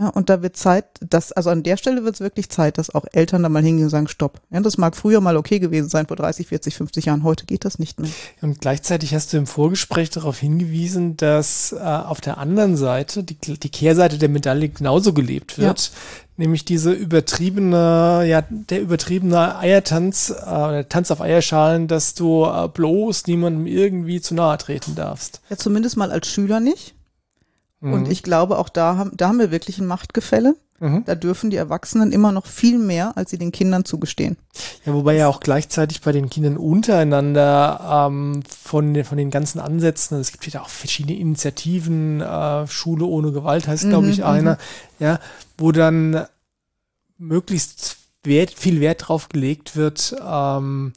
Ja, 0.00 0.10
und 0.10 0.30
da 0.30 0.42
wird 0.42 0.56
Zeit, 0.56 0.84
dass, 1.00 1.32
also 1.32 1.50
an 1.50 1.64
der 1.64 1.76
Stelle 1.76 2.04
wird 2.04 2.14
es 2.14 2.20
wirklich 2.20 2.48
Zeit, 2.50 2.78
dass 2.78 2.94
auch 2.94 3.04
Eltern 3.12 3.42
da 3.42 3.48
mal 3.48 3.64
hingehen 3.64 3.86
und 3.86 3.90
sagen, 3.90 4.06
stopp. 4.06 4.40
Ja, 4.50 4.60
das 4.60 4.78
mag 4.78 4.94
früher 4.96 5.20
mal 5.20 5.36
okay 5.36 5.58
gewesen 5.58 5.88
sein, 5.88 6.06
vor 6.06 6.16
30, 6.16 6.46
40, 6.46 6.76
50 6.76 7.04
Jahren. 7.06 7.24
Heute 7.24 7.46
geht 7.46 7.64
das 7.64 7.80
nicht 7.80 7.98
mehr. 7.98 8.10
Und 8.40 8.60
gleichzeitig 8.60 9.12
hast 9.12 9.32
du 9.32 9.38
im 9.38 9.48
Vorgespräch 9.48 10.10
darauf 10.10 10.38
hingewiesen, 10.38 11.16
dass 11.16 11.72
äh, 11.72 11.78
auf 11.78 12.20
der 12.20 12.38
anderen 12.38 12.76
Seite, 12.76 13.24
die, 13.24 13.34
die 13.34 13.68
Kehrseite 13.70 14.18
der 14.18 14.28
Medaille 14.28 14.68
genauso 14.68 15.12
gelebt 15.12 15.58
wird. 15.58 15.86
Ja. 15.86 15.92
Nämlich 16.36 16.64
diese 16.64 16.92
übertriebene, 16.92 18.24
ja, 18.24 18.44
der 18.48 18.80
übertriebene 18.80 19.58
Eiertanz, 19.58 20.30
äh, 20.30 20.84
Tanz 20.84 21.10
auf 21.10 21.20
Eierschalen, 21.20 21.88
dass 21.88 22.14
du 22.14 22.44
äh, 22.44 22.68
bloß 22.68 23.26
niemandem 23.26 23.66
irgendwie 23.66 24.20
zu 24.20 24.36
nahe 24.36 24.58
treten 24.58 24.94
darfst. 24.94 25.40
Ja, 25.50 25.56
zumindest 25.56 25.96
mal 25.96 26.12
als 26.12 26.28
Schüler 26.28 26.60
nicht. 26.60 26.94
Und 27.80 28.04
mhm. 28.04 28.10
ich 28.10 28.22
glaube, 28.22 28.58
auch 28.58 28.68
da 28.68 28.96
haben, 28.96 29.12
da 29.16 29.28
haben 29.28 29.38
wir 29.38 29.50
wirklich 29.50 29.78
ein 29.78 29.86
Machtgefälle. 29.86 30.56
Mhm. 30.80 31.04
Da 31.06 31.14
dürfen 31.14 31.50
die 31.50 31.56
Erwachsenen 31.56 32.12
immer 32.12 32.30
noch 32.30 32.46
viel 32.46 32.78
mehr, 32.78 33.16
als 33.16 33.30
sie 33.30 33.38
den 33.38 33.50
Kindern 33.50 33.84
zugestehen. 33.84 34.36
Ja, 34.84 34.94
wobei 34.94 35.16
ja 35.16 35.28
auch 35.28 35.40
gleichzeitig 35.40 36.00
bei 36.02 36.12
den 36.12 36.30
Kindern 36.30 36.56
untereinander 36.56 38.08
ähm, 38.08 38.42
von, 38.48 38.94
den, 38.94 39.04
von 39.04 39.18
den 39.18 39.30
ganzen 39.30 39.58
Ansätzen, 39.58 40.16
also 40.16 40.28
es 40.28 40.32
gibt 40.32 40.46
ja 40.46 40.62
auch 40.62 40.68
verschiedene 40.68 41.18
Initiativen, 41.18 42.20
äh, 42.20 42.66
Schule 42.68 43.06
ohne 43.06 43.32
Gewalt 43.32 43.66
heißt, 43.66 43.86
mhm, 43.86 43.90
glaube 43.90 44.08
ich, 44.08 44.24
einer, 44.24 44.54
mhm. 44.54 45.04
ja, 45.04 45.20
wo 45.56 45.72
dann 45.72 46.26
möglichst 47.16 47.96
Wert, 48.22 48.52
viel 48.52 48.80
Wert 48.80 49.08
drauf 49.08 49.28
gelegt 49.28 49.74
wird, 49.74 50.14
ähm, 50.24 50.92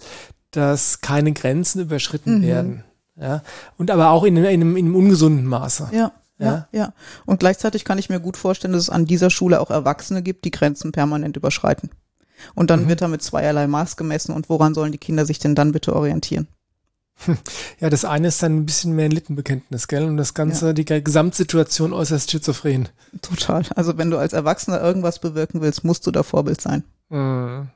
dass 0.51 1.01
keine 1.01 1.33
Grenzen 1.33 1.81
überschritten 1.81 2.39
mhm. 2.39 2.43
werden. 2.43 2.83
Ja, 3.15 3.41
und 3.77 3.91
aber 3.91 4.11
auch 4.11 4.23
in, 4.23 4.37
in, 4.37 4.45
einem, 4.45 4.77
in 4.77 4.85
einem 4.85 4.95
ungesunden 4.95 5.45
Maße. 5.45 5.89
Ja. 5.91 6.11
Ja, 6.45 6.67
ja. 6.71 6.93
Und 7.25 7.39
gleichzeitig 7.39 7.85
kann 7.85 7.97
ich 7.97 8.09
mir 8.09 8.19
gut 8.19 8.37
vorstellen, 8.37 8.73
dass 8.73 8.83
es 8.83 8.89
an 8.89 9.05
dieser 9.05 9.29
Schule 9.29 9.59
auch 9.59 9.69
Erwachsene 9.69 10.21
gibt, 10.21 10.45
die 10.45 10.51
Grenzen 10.51 10.91
permanent 10.91 11.37
überschreiten. 11.37 11.91
Und 12.55 12.69
dann 12.69 12.83
mhm. 12.83 12.89
wird 12.89 13.01
da 13.01 13.07
mit 13.07 13.21
zweierlei 13.21 13.67
Maß 13.67 13.97
gemessen 13.97 14.33
und 14.33 14.49
woran 14.49 14.73
sollen 14.73 14.91
die 14.91 14.97
Kinder 14.97 15.25
sich 15.25 15.39
denn 15.39 15.55
dann 15.55 15.71
bitte 15.71 15.95
orientieren? 15.95 16.47
Ja, 17.79 17.89
das 17.89 18.05
eine 18.05 18.27
ist 18.27 18.41
dann 18.43 18.57
ein 18.57 18.65
bisschen 18.65 18.95
mehr 18.95 19.05
ein 19.05 19.11
Lippenbekenntnis, 19.11 19.87
gell? 19.87 20.05
Und 20.05 20.17
das 20.17 20.33
Ganze, 20.33 20.67
ja. 20.67 20.73
die 20.73 20.85
Gesamtsituation 20.85 21.93
äußerst 21.93 22.29
schizophren. 22.29 22.89
Total. 23.21 23.63
Also 23.75 23.97
wenn 23.97 24.11
du 24.11 24.17
als 24.17 24.33
Erwachsener 24.33 24.81
irgendwas 24.81 25.19
bewirken 25.19 25.61
willst, 25.61 25.83
musst 25.83 26.05
du 26.05 26.11
da 26.11 26.23
Vorbild 26.23 26.61
sein. 26.61 26.83
Mhm. 27.09 27.69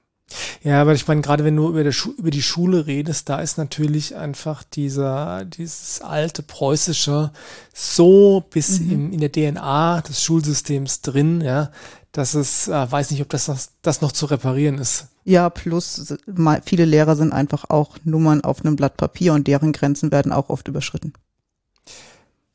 Ja, 0.64 0.82
aber 0.82 0.94
ich 0.94 1.08
meine, 1.08 1.22
gerade 1.22 1.44
wenn 1.44 1.56
du 1.56 1.70
über, 1.70 1.84
über 2.18 2.32
die 2.32 2.42
Schule 2.42 2.88
redest, 2.88 3.30
da 3.30 3.40
ist 3.40 3.58
natürlich 3.58 4.16
einfach 4.16 4.64
dieser, 4.64 5.46
dieses 5.46 6.02
alte 6.02 6.42
preußische 6.42 7.32
so 7.74 8.44
bis 8.50 8.80
mhm. 8.80 8.92
im, 8.92 9.14
in 9.14 9.20
der 9.20 9.32
DNA 9.32 10.02
des 10.02 10.24
Schulsystems 10.24 11.02
drin, 11.02 11.42
ja, 11.42 11.72
dass 12.12 12.34
es, 12.34 12.68
äh, 12.68 12.92
weiß 12.92 13.12
nicht, 13.12 13.22
ob 13.22 13.30
das, 13.30 13.72
das 13.82 14.02
noch 14.02 14.12
zu 14.12 14.26
reparieren 14.26 14.80
ist. 14.80 15.08
Ja, 15.24 15.50
plus 15.50 16.16
viele 16.64 16.86
Lehrer 16.86 17.16
sind 17.16 17.34
einfach 17.34 17.70
auch 17.70 17.98
Nummern 18.04 18.42
auf 18.42 18.64
einem 18.64 18.76
Blatt 18.76 18.98
Papier 18.98 19.34
und 19.34 19.48
deren 19.48 19.74
Grenzen 19.74 20.12
werden 20.12 20.32
auch 20.32 20.50
oft 20.50 20.68
überschritten. 20.68 21.14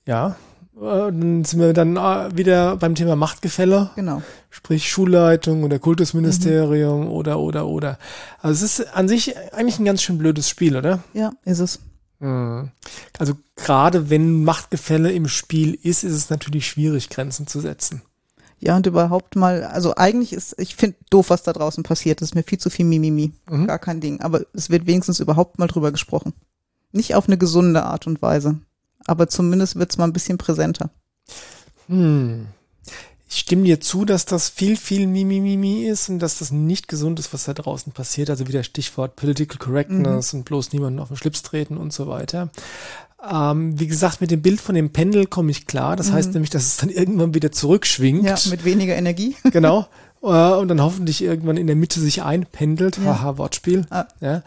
Ja, 0.07 0.37
dann 0.81 1.45
sind 1.45 1.61
wir 1.61 1.73
dann 1.73 1.97
äh, 1.97 2.37
wieder 2.37 2.77
beim 2.77 2.95
Thema 2.95 3.15
Machtgefälle. 3.15 3.91
Genau. 3.97 4.23
Sprich 4.49 4.91
Schulleitung 4.91 5.63
oder 5.63 5.79
Kultusministerium 5.79 7.03
mhm. 7.03 7.11
oder, 7.11 7.39
oder, 7.39 7.67
oder. 7.67 7.99
Also 8.41 8.65
es 8.65 8.79
ist 8.79 8.97
an 8.97 9.09
sich 9.09 9.37
eigentlich 9.53 9.79
ein 9.79 9.85
ganz 9.85 10.03
schön 10.03 10.19
blödes 10.19 10.49
Spiel, 10.49 10.77
oder? 10.77 11.01
Ja, 11.13 11.33
ist 11.45 11.59
es. 11.59 11.81
Mhm. 12.19 12.71
Also 13.19 13.35
gerade 13.57 14.09
wenn 14.09 14.43
Machtgefälle 14.45 15.13
im 15.13 15.29
Spiel 15.29 15.75
ist, 15.75 16.03
ist 16.03 16.15
es 16.15 16.31
natürlich 16.31 16.67
schwierig, 16.67 17.11
Grenzen 17.11 17.47
zu 17.47 17.61
setzen. 17.61 18.03
Ja, 18.59 18.77
und 18.77 18.87
überhaupt 18.87 19.37
mal, 19.37 19.65
also 19.65 19.95
eigentlich 19.97 20.33
ist, 20.33 20.55
ich 20.59 20.77
finde 20.77 20.97
doof, 21.09 21.31
was 21.31 21.43
da 21.43 21.53
draußen 21.53 21.83
passiert. 21.83 22.21
Das 22.21 22.31
ist 22.31 22.35
mir 22.35 22.43
viel 22.43 22.59
zu 22.59 22.69
viel 22.71 22.85
Mimimi. 22.85 23.33
Mhm. 23.51 23.67
Gar 23.67 23.79
kein 23.79 24.01
Ding. 24.01 24.21
Aber 24.21 24.43
es 24.55 24.71
wird 24.71 24.87
wenigstens 24.87 25.21
überhaupt 25.21 25.59
mal 25.59 25.67
drüber 25.67 25.93
gesprochen. 25.93 26.33
Nicht 26.93 27.15
auf 27.15 27.27
eine 27.27 27.39
gesunde 27.39 27.85
Art 27.85 28.07
und 28.07 28.21
Weise 28.21 28.61
aber 29.07 29.29
zumindest 29.29 29.77
wird 29.77 29.91
es 29.91 29.99
mal 29.99 30.05
ein 30.05 30.13
bisschen 30.13 30.39
präsenter. 30.39 30.91
Hm. 31.89 32.47
Ich 33.33 33.39
stimme 33.39 33.63
dir 33.63 33.81
zu, 33.81 34.05
dass 34.05 34.25
das 34.25 34.49
viel, 34.49 34.77
viel 34.77 35.07
Mimimimi 35.07 35.85
ist 35.85 36.09
und 36.09 36.19
dass 36.19 36.41
das 36.41 36.51
nicht 36.51 36.89
gesund 36.89 37.21
ist, 37.21 37.33
was 37.33 37.45
da 37.45 37.55
draußen 37.55 37.93
passiert. 37.93 38.29
Also 38.29 38.49
wieder 38.49 38.65
Stichwort 38.65 39.15
Political 39.15 39.59
Correctness 39.59 40.33
mhm. 40.33 40.41
und 40.41 40.45
bloß 40.47 40.73
niemanden 40.73 40.99
auf 40.99 41.09
den 41.09 41.17
Schlips 41.17 41.43
treten 41.43 41.77
und 41.77 41.93
so 41.93 42.09
weiter. 42.09 42.51
Ähm, 43.29 43.79
wie 43.79 43.87
gesagt, 43.87 44.21
mit 44.21 44.33
dem 44.33 44.43
Bild 44.43 44.61
von 44.61 44.75
dem 44.75 44.91
Pendel 44.91 45.27
komme 45.27 45.53
ich 45.53 45.67
klar. 45.67 45.95
Das 45.95 46.09
mhm. 46.09 46.15
heißt 46.15 46.33
nämlich, 46.33 46.51
dass 46.51 46.65
es 46.65 46.77
dann 46.79 46.91
irgendwann 46.91 47.33
wieder 47.33 47.53
zurückschwingt. 47.53 48.25
Ja, 48.25 48.37
mit 48.51 48.65
weniger 48.65 48.97
Energie. 48.97 49.37
genau. 49.53 49.87
Äh, 50.23 50.27
und 50.27 50.69
dann 50.69 50.83
hoffentlich 50.83 51.23
irgendwann 51.23 51.57
in 51.57 51.67
der 51.67 51.77
Mitte 51.77 51.99
sich 51.99 52.23
einpendelt. 52.23 52.99
Ja. 52.99 53.21
Haha, 53.21 53.39
Wortspiel. 53.39 53.87
Ah. 53.89 54.05
Ja. 54.21 54.43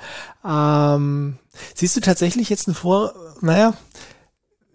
Ähm, 0.96 1.40
siehst 1.74 1.96
du 1.96 2.00
tatsächlich 2.00 2.50
jetzt 2.50 2.68
ein 2.68 2.76
Vor, 2.76 3.16
naja, 3.42 3.74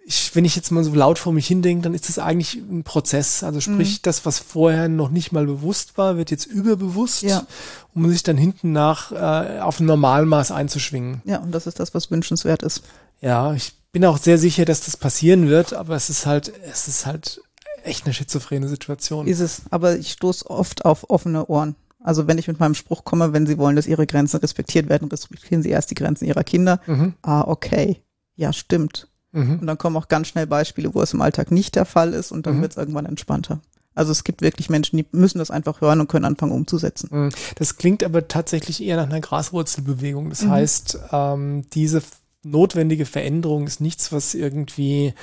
ich, 0.08 0.34
wenn 0.34 0.46
ich 0.46 0.56
jetzt 0.56 0.70
mal 0.70 0.82
so 0.82 0.94
laut 0.94 1.18
vor 1.18 1.34
mich 1.34 1.46
hindenke, 1.46 1.82
dann 1.82 1.92
ist 1.92 2.08
das 2.08 2.18
eigentlich 2.18 2.54
ein 2.54 2.82
Prozess. 2.82 3.42
Also 3.42 3.60
sprich, 3.60 3.96
mhm. 3.96 4.02
das, 4.02 4.24
was 4.24 4.38
vorher 4.38 4.88
noch 4.88 5.10
nicht 5.10 5.32
mal 5.32 5.44
bewusst 5.44 5.98
war, 5.98 6.16
wird 6.16 6.30
jetzt 6.30 6.46
überbewusst, 6.46 7.24
ja. 7.24 7.46
um 7.94 8.08
sich 8.08 8.22
dann 8.22 8.38
hinten 8.38 8.72
nach 8.72 9.12
äh, 9.12 9.60
auf 9.60 9.80
ein 9.80 9.86
Normalmaß 9.86 10.50
einzuschwingen. 10.50 11.20
Ja, 11.26 11.40
und 11.40 11.52
das 11.52 11.66
ist 11.66 11.78
das, 11.78 11.92
was 11.92 12.10
wünschenswert 12.10 12.62
ist. 12.62 12.84
Ja, 13.20 13.52
ich 13.52 13.74
bin 13.92 14.02
auch 14.06 14.16
sehr 14.16 14.38
sicher, 14.38 14.64
dass 14.64 14.80
das 14.80 14.96
passieren 14.96 15.50
wird, 15.50 15.74
aber 15.74 15.94
es 15.94 16.08
ist 16.08 16.24
halt, 16.24 16.54
es 16.72 16.88
ist 16.88 17.04
halt 17.04 17.42
echt 17.84 18.06
eine 18.06 18.14
schizophrene 18.14 18.66
Situation. 18.66 19.26
Ist 19.26 19.40
es, 19.40 19.62
aber 19.68 19.98
ich 19.98 20.12
stoße 20.12 20.48
oft 20.48 20.86
auf 20.86 21.10
offene 21.10 21.48
Ohren. 21.48 21.76
Also 22.02 22.26
wenn 22.26 22.38
ich 22.38 22.48
mit 22.48 22.60
meinem 22.60 22.74
Spruch 22.74 23.04
komme, 23.04 23.34
wenn 23.34 23.46
Sie 23.46 23.58
wollen, 23.58 23.76
dass 23.76 23.86
Ihre 23.86 24.06
Grenzen 24.06 24.38
respektiert 24.38 24.88
werden, 24.88 25.10
respektieren 25.10 25.62
Sie 25.62 25.68
erst 25.68 25.90
die 25.90 25.96
Grenzen 25.96 26.24
Ihrer 26.24 26.44
Kinder. 26.44 26.80
Mhm. 26.86 27.12
Ah, 27.20 27.42
okay. 27.42 28.00
Ja, 28.36 28.54
stimmt. 28.54 29.06
Mhm. 29.32 29.60
Und 29.60 29.66
dann 29.66 29.78
kommen 29.78 29.96
auch 29.96 30.08
ganz 30.08 30.28
schnell 30.28 30.46
Beispiele, 30.46 30.94
wo 30.94 31.02
es 31.02 31.12
im 31.12 31.20
Alltag 31.20 31.50
nicht 31.50 31.74
der 31.74 31.84
Fall 31.84 32.14
ist 32.14 32.32
und 32.32 32.46
dann 32.46 32.58
mhm. 32.58 32.62
wird 32.62 32.72
es 32.72 32.78
irgendwann 32.78 33.06
entspannter. 33.06 33.60
Also 33.94 34.12
es 34.12 34.22
gibt 34.22 34.42
wirklich 34.42 34.70
Menschen, 34.70 34.96
die 34.96 35.06
müssen 35.10 35.38
das 35.38 35.50
einfach 35.50 35.80
hören 35.80 36.00
und 36.00 36.08
können 36.08 36.24
anfangen 36.24 36.52
umzusetzen. 36.52 37.08
Mhm. 37.10 37.30
Das 37.56 37.76
klingt 37.78 38.04
aber 38.04 38.28
tatsächlich 38.28 38.82
eher 38.82 38.96
nach 38.96 39.06
einer 39.06 39.20
Graswurzelbewegung. 39.20 40.30
Das 40.30 40.42
mhm. 40.42 40.50
heißt, 40.50 40.98
ähm, 41.12 41.64
diese 41.72 42.02
notwendige 42.44 43.06
Veränderung 43.06 43.66
ist 43.66 43.80
nichts, 43.80 44.12
was 44.12 44.34
irgendwie 44.34 45.14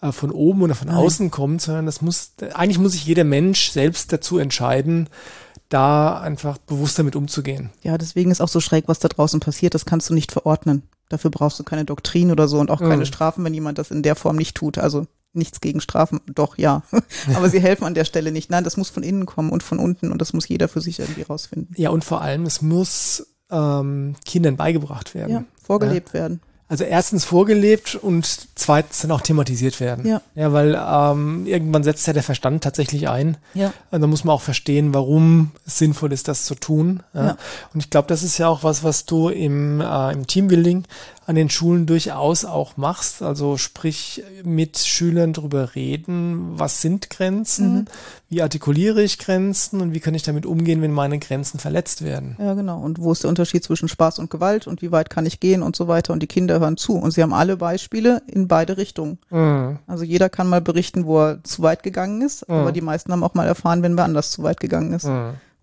äh, 0.00 0.12
von 0.12 0.30
oben 0.30 0.62
oder 0.62 0.76
von 0.76 0.88
Nein. 0.88 0.96
außen 0.96 1.30
kommt, 1.30 1.60
sondern 1.60 1.86
das 1.86 2.00
muss, 2.02 2.32
eigentlich 2.54 2.78
muss 2.78 2.92
sich 2.92 3.04
jeder 3.04 3.24
Mensch 3.24 3.70
selbst 3.70 4.12
dazu 4.12 4.38
entscheiden, 4.38 5.08
da 5.68 6.20
einfach 6.20 6.58
bewusst 6.58 6.98
damit 6.98 7.16
umzugehen. 7.16 7.70
Ja, 7.82 7.98
deswegen 7.98 8.30
ist 8.30 8.40
auch 8.40 8.48
so 8.48 8.60
schräg, 8.60 8.88
was 8.88 8.98
da 8.98 9.08
draußen 9.08 9.40
passiert. 9.40 9.74
Das 9.74 9.86
kannst 9.86 10.08
du 10.08 10.14
nicht 10.14 10.32
verordnen. 10.32 10.82
Dafür 11.10 11.30
brauchst 11.30 11.58
du 11.58 11.64
keine 11.64 11.84
Doktrin 11.84 12.30
oder 12.30 12.48
so 12.48 12.58
und 12.58 12.70
auch 12.70 12.80
keine 12.80 12.98
mhm. 12.98 13.04
Strafen, 13.04 13.44
wenn 13.44 13.52
jemand 13.52 13.78
das 13.78 13.90
in 13.90 14.02
der 14.02 14.14
Form 14.14 14.36
nicht 14.36 14.56
tut. 14.56 14.78
Also 14.78 15.06
nichts 15.32 15.60
gegen 15.60 15.80
Strafen, 15.80 16.20
doch 16.32 16.56
ja. 16.56 16.82
Aber 17.34 17.50
sie 17.50 17.60
helfen 17.60 17.84
an 17.84 17.94
der 17.94 18.04
Stelle 18.04 18.32
nicht. 18.32 18.48
Nein, 18.48 18.64
das 18.64 18.76
muss 18.76 18.90
von 18.90 19.02
innen 19.02 19.26
kommen 19.26 19.50
und 19.50 19.62
von 19.62 19.78
unten 19.78 20.12
und 20.12 20.20
das 20.20 20.32
muss 20.32 20.48
jeder 20.48 20.68
für 20.68 20.80
sich 20.80 21.00
irgendwie 21.00 21.22
rausfinden. 21.22 21.74
Ja, 21.76 21.90
und 21.90 22.04
vor 22.04 22.22
allem, 22.22 22.46
es 22.46 22.62
muss 22.62 23.26
ähm, 23.50 24.14
Kindern 24.24 24.56
beigebracht 24.56 25.14
werden. 25.14 25.30
Ja, 25.30 25.44
vorgelebt 25.62 26.10
ja. 26.10 26.14
werden. 26.14 26.40
Also 26.70 26.84
erstens 26.84 27.24
vorgelebt 27.24 27.96
und 27.96 28.46
zweitens 28.54 29.00
dann 29.00 29.10
auch 29.10 29.22
thematisiert 29.22 29.80
werden. 29.80 30.06
Ja. 30.06 30.22
Ja, 30.36 30.52
weil 30.52 30.80
ähm, 30.80 31.44
irgendwann 31.44 31.82
setzt 31.82 32.06
ja 32.06 32.12
der 32.12 32.22
Verstand 32.22 32.62
tatsächlich 32.62 33.08
ein. 33.08 33.38
Ja. 33.54 33.72
Und 33.90 34.00
dann 34.00 34.08
muss 34.08 34.22
man 34.22 34.36
auch 34.36 34.40
verstehen, 34.40 34.94
warum 34.94 35.50
es 35.66 35.78
sinnvoll 35.78 36.12
ist, 36.12 36.28
das 36.28 36.44
zu 36.44 36.54
tun. 36.54 37.02
Ja. 37.12 37.24
ja. 37.24 37.36
Und 37.74 37.80
ich 37.80 37.90
glaube, 37.90 38.06
das 38.06 38.22
ist 38.22 38.38
ja 38.38 38.46
auch 38.46 38.62
was, 38.62 38.84
was 38.84 39.04
du 39.04 39.30
im, 39.30 39.80
äh, 39.80 40.12
im 40.12 40.28
Teambuilding 40.28 40.84
an 41.30 41.36
den 41.36 41.48
Schulen 41.48 41.86
durchaus 41.86 42.44
auch 42.44 42.76
machst. 42.76 43.22
Also 43.22 43.56
sprich 43.56 44.24
mit 44.42 44.78
Schülern 44.78 45.32
drüber 45.32 45.76
reden, 45.76 46.58
was 46.58 46.82
sind 46.82 47.08
Grenzen, 47.08 47.72
mhm. 47.72 47.84
wie 48.28 48.42
artikuliere 48.42 49.00
ich 49.00 49.16
Grenzen 49.18 49.80
und 49.80 49.94
wie 49.94 50.00
kann 50.00 50.14
ich 50.14 50.24
damit 50.24 50.44
umgehen, 50.44 50.82
wenn 50.82 50.90
meine 50.90 51.20
Grenzen 51.20 51.60
verletzt 51.60 52.02
werden. 52.02 52.36
Ja, 52.40 52.54
genau. 52.54 52.80
Und 52.80 52.98
wo 52.98 53.12
ist 53.12 53.22
der 53.22 53.28
Unterschied 53.28 53.62
zwischen 53.62 53.88
Spaß 53.88 54.18
und 54.18 54.28
Gewalt 54.28 54.66
und 54.66 54.82
wie 54.82 54.90
weit 54.90 55.08
kann 55.08 55.24
ich 55.24 55.38
gehen 55.38 55.62
und 55.62 55.76
so 55.76 55.86
weiter. 55.86 56.12
Und 56.12 56.20
die 56.20 56.26
Kinder 56.26 56.58
hören 56.58 56.76
zu. 56.76 56.94
Und 56.94 57.12
sie 57.12 57.22
haben 57.22 57.32
alle 57.32 57.56
Beispiele 57.56 58.22
in 58.26 58.48
beide 58.48 58.76
Richtungen. 58.76 59.18
Mhm. 59.30 59.78
Also 59.86 60.02
jeder 60.02 60.28
kann 60.30 60.48
mal 60.48 60.60
berichten, 60.60 61.06
wo 61.06 61.20
er 61.20 61.44
zu 61.44 61.62
weit 61.62 61.84
gegangen 61.84 62.22
ist, 62.22 62.48
mhm. 62.48 62.56
aber 62.56 62.72
die 62.72 62.80
meisten 62.80 63.12
haben 63.12 63.22
auch 63.22 63.34
mal 63.34 63.46
erfahren, 63.46 63.84
wenn 63.84 63.96
wer 63.96 64.04
anders 64.04 64.32
zu 64.32 64.42
weit 64.42 64.58
gegangen 64.58 64.92
ist. 64.94 65.08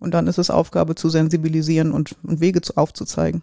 Und 0.00 0.12
dann 0.14 0.26
ist 0.26 0.38
es 0.38 0.50
Aufgabe 0.50 0.94
zu 0.94 1.08
sensibilisieren 1.08 1.92
und, 1.92 2.14
und 2.22 2.40
Wege 2.40 2.60
zu, 2.60 2.76
aufzuzeigen. 2.76 3.42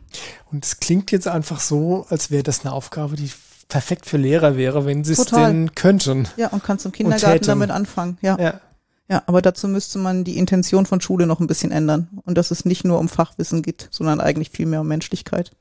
Und 0.52 0.66
es 0.66 0.80
klingt 0.80 1.12
jetzt 1.12 1.28
einfach 1.28 1.60
so, 1.60 2.06
als 2.10 2.32
wäre 2.32 2.44
das 2.44 2.66
eine 2.66 2.74
Aufgabe, 2.74 3.16
die 3.16 3.30
perfekt 3.68 4.06
für 4.06 4.18
Lehrer 4.18 4.56
wäre, 4.58 4.86
wenn 4.86 5.04
sie 5.04 5.14
es 5.14 5.26
denn 5.26 5.74
könnten. 5.76 6.28
Ja, 6.38 6.50
und 6.50 6.64
kannst 6.64 6.86
im 6.86 6.92
Kindergarten 6.92 7.46
damit 7.46 7.72
anfangen. 7.72 8.18
Ja. 8.22 8.38
ja. 8.40 8.62
Ja, 9.08 9.22
aber 9.28 9.44
dazu 9.44 9.68
müsste 9.68 10.00
man 10.00 10.24
die 10.24 10.38
Intention 10.38 10.88
von 10.88 11.00
Schule 11.00 11.28
noch 11.28 11.40
ein 11.40 11.46
bisschen 11.46 11.72
ändern. 11.72 12.10
Und 12.26 12.40
dass 12.40 12.50
es 12.50 12.66
nicht 12.66 12.86
nur 12.86 12.98
um 12.98 13.08
Fachwissen 13.08 13.62
geht, 13.62 13.88
sondern 13.92 14.20
eigentlich 14.20 14.50
viel 14.50 14.66
mehr 14.66 14.82
um 14.82 14.88
Menschlichkeit. 14.88 15.52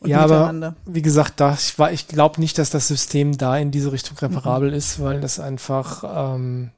Und 0.00 0.10
ja, 0.10 0.20
aber 0.20 0.74
wie 0.84 1.00
gesagt, 1.00 1.40
da, 1.40 1.54
ich, 1.54 1.78
ich 1.92 2.08
glaube 2.08 2.38
nicht, 2.38 2.58
dass 2.58 2.68
das 2.68 2.88
System 2.88 3.38
da 3.38 3.56
in 3.56 3.70
diese 3.70 3.92
Richtung 3.92 4.18
reparabel 4.18 4.70
mhm. 4.70 4.76
ist, 4.76 5.00
weil 5.00 5.22
das 5.22 5.40
einfach 5.40 6.34
ähm, 6.34 6.70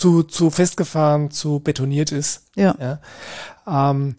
zu, 0.00 0.22
zu 0.22 0.50
festgefahren, 0.50 1.30
zu 1.30 1.60
betoniert 1.60 2.10
ist. 2.10 2.44
Ja. 2.56 2.74
ja. 2.80 3.92
Ähm, 3.92 4.16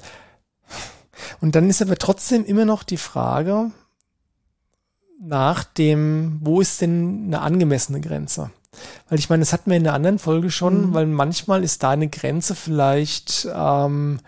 und 1.41 1.55
dann 1.55 1.69
ist 1.69 1.81
aber 1.81 1.97
trotzdem 1.97 2.45
immer 2.45 2.65
noch 2.65 2.83
die 2.83 2.97
Frage 2.97 3.71
nach 5.19 5.63
dem, 5.63 6.39
wo 6.41 6.61
ist 6.61 6.81
denn 6.81 7.25
eine 7.27 7.41
angemessene 7.41 7.99
Grenze? 7.99 8.51
Weil 9.09 9.19
ich 9.19 9.29
meine, 9.29 9.41
das 9.41 9.53
hatten 9.53 9.69
wir 9.69 9.77
in 9.77 9.83
der 9.83 9.93
anderen 9.93 10.19
Folge 10.19 10.51
schon, 10.51 10.89
mhm. 10.89 10.93
weil 10.93 11.05
manchmal 11.05 11.63
ist 11.63 11.83
da 11.83 11.91
eine 11.91 12.07
Grenze 12.07 12.55
vielleicht 12.55 13.47
ähm, 13.53 14.19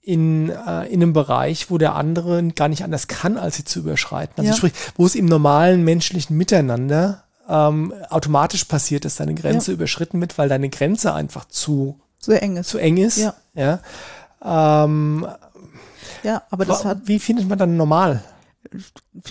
in, 0.00 0.50
äh, 0.50 0.86
in 0.86 1.02
einem 1.02 1.12
Bereich, 1.12 1.70
wo 1.70 1.78
der 1.78 1.94
andere 1.94 2.42
gar 2.48 2.68
nicht 2.68 2.82
anders 2.82 3.08
kann, 3.08 3.36
als 3.36 3.56
sie 3.56 3.64
zu 3.64 3.80
überschreiten. 3.80 4.34
Also 4.38 4.50
ja. 4.50 4.56
sprich, 4.56 4.72
wo 4.96 5.04
es 5.04 5.14
im 5.14 5.26
normalen 5.26 5.84
menschlichen 5.84 6.36
Miteinander 6.36 7.24
ähm, 7.48 7.94
automatisch 8.10 8.64
passiert, 8.64 9.04
dass 9.04 9.16
deine 9.16 9.34
Grenze 9.34 9.72
ja. 9.72 9.74
überschritten 9.74 10.20
wird, 10.20 10.36
weil 10.38 10.48
deine 10.48 10.68
Grenze 10.68 11.14
einfach 11.14 11.46
zu, 11.46 11.98
zu 12.18 12.32
eng 12.32 12.56
ist. 12.56 12.68
Zu 12.68 12.78
eng 12.78 12.98
ist. 12.98 13.16
Ja. 13.16 13.34
Ja, 13.54 14.84
ähm, 14.84 15.26
ja 16.22 16.42
aber 16.50 16.64
das 16.64 16.84
hat. 16.84 17.00
Wie 17.04 17.18
findet 17.18 17.48
man 17.48 17.58
dann 17.58 17.76
normal? 17.76 18.22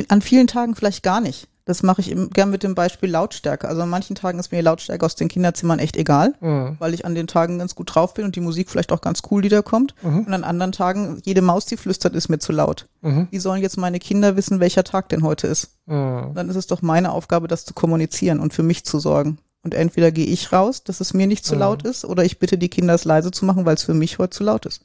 An 0.08 0.21
vielen 0.21 0.47
Tagen 0.47 0.75
vielleicht 0.75 1.03
gar 1.03 1.21
nicht. 1.21 1.47
Das 1.67 1.84
mache 1.84 1.99
ich 1.99 2.15
gern 2.34 2.49
mit 2.49 2.63
dem 2.63 2.75
Beispiel 2.75 3.12
Lautstärke. 3.12 3.67
Also 3.67 3.82
an 3.82 3.89
manchen 3.89 4.15
Tagen 4.15 4.39
ist 4.39 4.53
mir 4.53 4.60
die 4.60 4.63
Lautstärke 4.63 5.06
aus 5.06 5.15
den 5.15 5.27
Kinderzimmern 5.27 5.80
echt 5.80 5.97
egal, 5.97 6.34
mhm. 6.39 6.77
weil 6.80 6.93
ich 6.93 7.06
an 7.06 7.13
den 7.13 7.27
Tagen 7.27 7.60
ganz 7.60 7.75
gut 7.75 7.93
drauf 7.93 8.13
bin 8.13 8.23
und 8.23 8.38
die 8.38 8.39
Musik 8.39 8.69
vielleicht 8.69 8.93
auch 8.93 9.01
ganz 9.01 9.21
cool, 9.30 9.41
die 9.41 9.49
da 9.49 9.62
kommt. 9.62 9.93
Mhm. 10.01 10.19
Und 10.19 10.34
an 10.34 10.45
anderen 10.45 10.71
Tagen, 10.71 11.21
jede 11.25 11.41
Maus, 11.41 11.65
die 11.65 11.75
flüstert, 11.75 12.15
ist 12.15 12.30
mir 12.30 12.39
zu 12.39 12.53
laut. 12.53 12.88
Mhm. 13.01 13.27
Wie 13.32 13.39
sollen 13.39 13.62
jetzt 13.62 13.77
meine 13.77 13.99
Kinder 13.99 14.38
wissen, 14.38 14.62
welcher 14.62 14.86
Tag 14.86 15.10
denn 15.10 15.23
heute 15.23 15.47
ist? 15.47 15.71
Mhm. 15.88 16.32
Dann 16.36 16.49
ist 16.49 16.56
es 16.56 16.67
doch 16.67 16.82
meine 16.82 17.12
Aufgabe, 17.12 17.49
das 17.49 17.65
zu 17.65 17.73
kommunizieren 17.73 18.39
und 18.39 18.53
für 18.53 18.63
mich 18.63 18.86
zu 18.86 18.97
sorgen. 18.99 19.38
Und 19.62 19.73
entweder 19.73 20.13
gehe 20.13 20.25
ich 20.25 20.53
raus, 20.53 20.86
dass 20.86 21.01
es 21.01 21.13
mir 21.13 21.27
nicht 21.27 21.43
zu 21.43 21.56
mhm. 21.56 21.60
laut 21.60 21.84
ist, 21.84 22.06
oder 22.06 22.23
ich 22.23 22.39
bitte 22.39 22.58
die 22.58 22.69
Kinder, 22.69 22.93
es 22.93 23.03
leise 23.03 23.32
zu 23.32 23.43
machen, 23.43 23.65
weil 23.65 23.75
es 23.75 23.84
für 23.84 23.93
mich 23.93 24.19
heute 24.19 24.30
zu 24.30 24.45
laut 24.45 24.65
ist. 24.65 24.84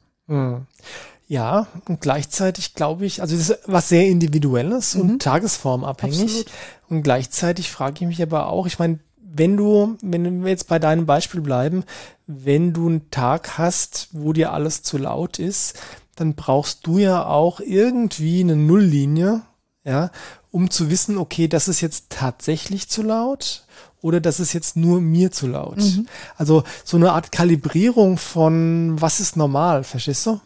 Ja, 1.29 1.67
und 1.89 2.01
gleichzeitig 2.01 2.75
glaube 2.75 3.07
ich, 3.07 3.23
also 3.23 3.37
das 3.37 3.51
ist 3.51 3.59
was 3.67 3.89
sehr 3.89 4.07
Individuelles 4.07 4.95
mhm. 4.95 5.01
und 5.01 5.23
tagesformabhängig. 5.23 6.23
Absolut. 6.23 6.47
Und 6.89 7.03
gleichzeitig 7.03 7.71
frage 7.71 7.97
ich 8.01 8.07
mich 8.07 8.23
aber 8.23 8.49
auch, 8.49 8.67
ich 8.67 8.79
meine, 8.79 8.99
wenn 9.35 9.57
du, 9.57 9.97
wenn 10.03 10.45
wir 10.45 10.51
jetzt 10.51 10.69
bei 10.69 10.79
deinem 10.79 11.07
Beispiel 11.07 11.41
bleiben, 11.41 11.85
wenn 12.27 12.73
du 12.73 12.89
einen 12.89 13.11
Tag 13.11 13.57
hast, 13.57 14.09
wo 14.13 14.33
dir 14.33 14.53
alles 14.53 14.83
zu 14.83 14.99
laut 14.99 15.39
ist, 15.39 15.79
dann 16.17 16.35
brauchst 16.35 16.87
du 16.87 16.99
ja 16.99 17.25
auch 17.25 17.61
irgendwie 17.61 18.41
eine 18.41 18.57
Nulllinie, 18.57 19.43
ja, 19.85 20.11
um 20.51 20.71
zu 20.71 20.91
wissen, 20.91 21.17
okay, 21.17 21.49
das 21.49 21.67
ist 21.67 21.81
jetzt 21.81 22.11
tatsächlich 22.11 22.89
zu 22.89 23.03
laut 23.03 23.65
oder 24.03 24.21
das 24.21 24.39
ist 24.39 24.53
jetzt 24.53 24.77
nur 24.77 25.01
mir 25.01 25.31
zu 25.31 25.47
laut. 25.47 25.79
Mhm. 25.79 26.07
Also 26.37 26.65
so 26.85 26.99
eine 26.99 27.13
Art 27.13 27.33
Kalibrierung 27.33 28.19
von 28.19 29.01
was 29.01 29.21
ist 29.21 29.37
normal, 29.37 29.83
verstehst 29.85 30.27
du? 30.27 30.41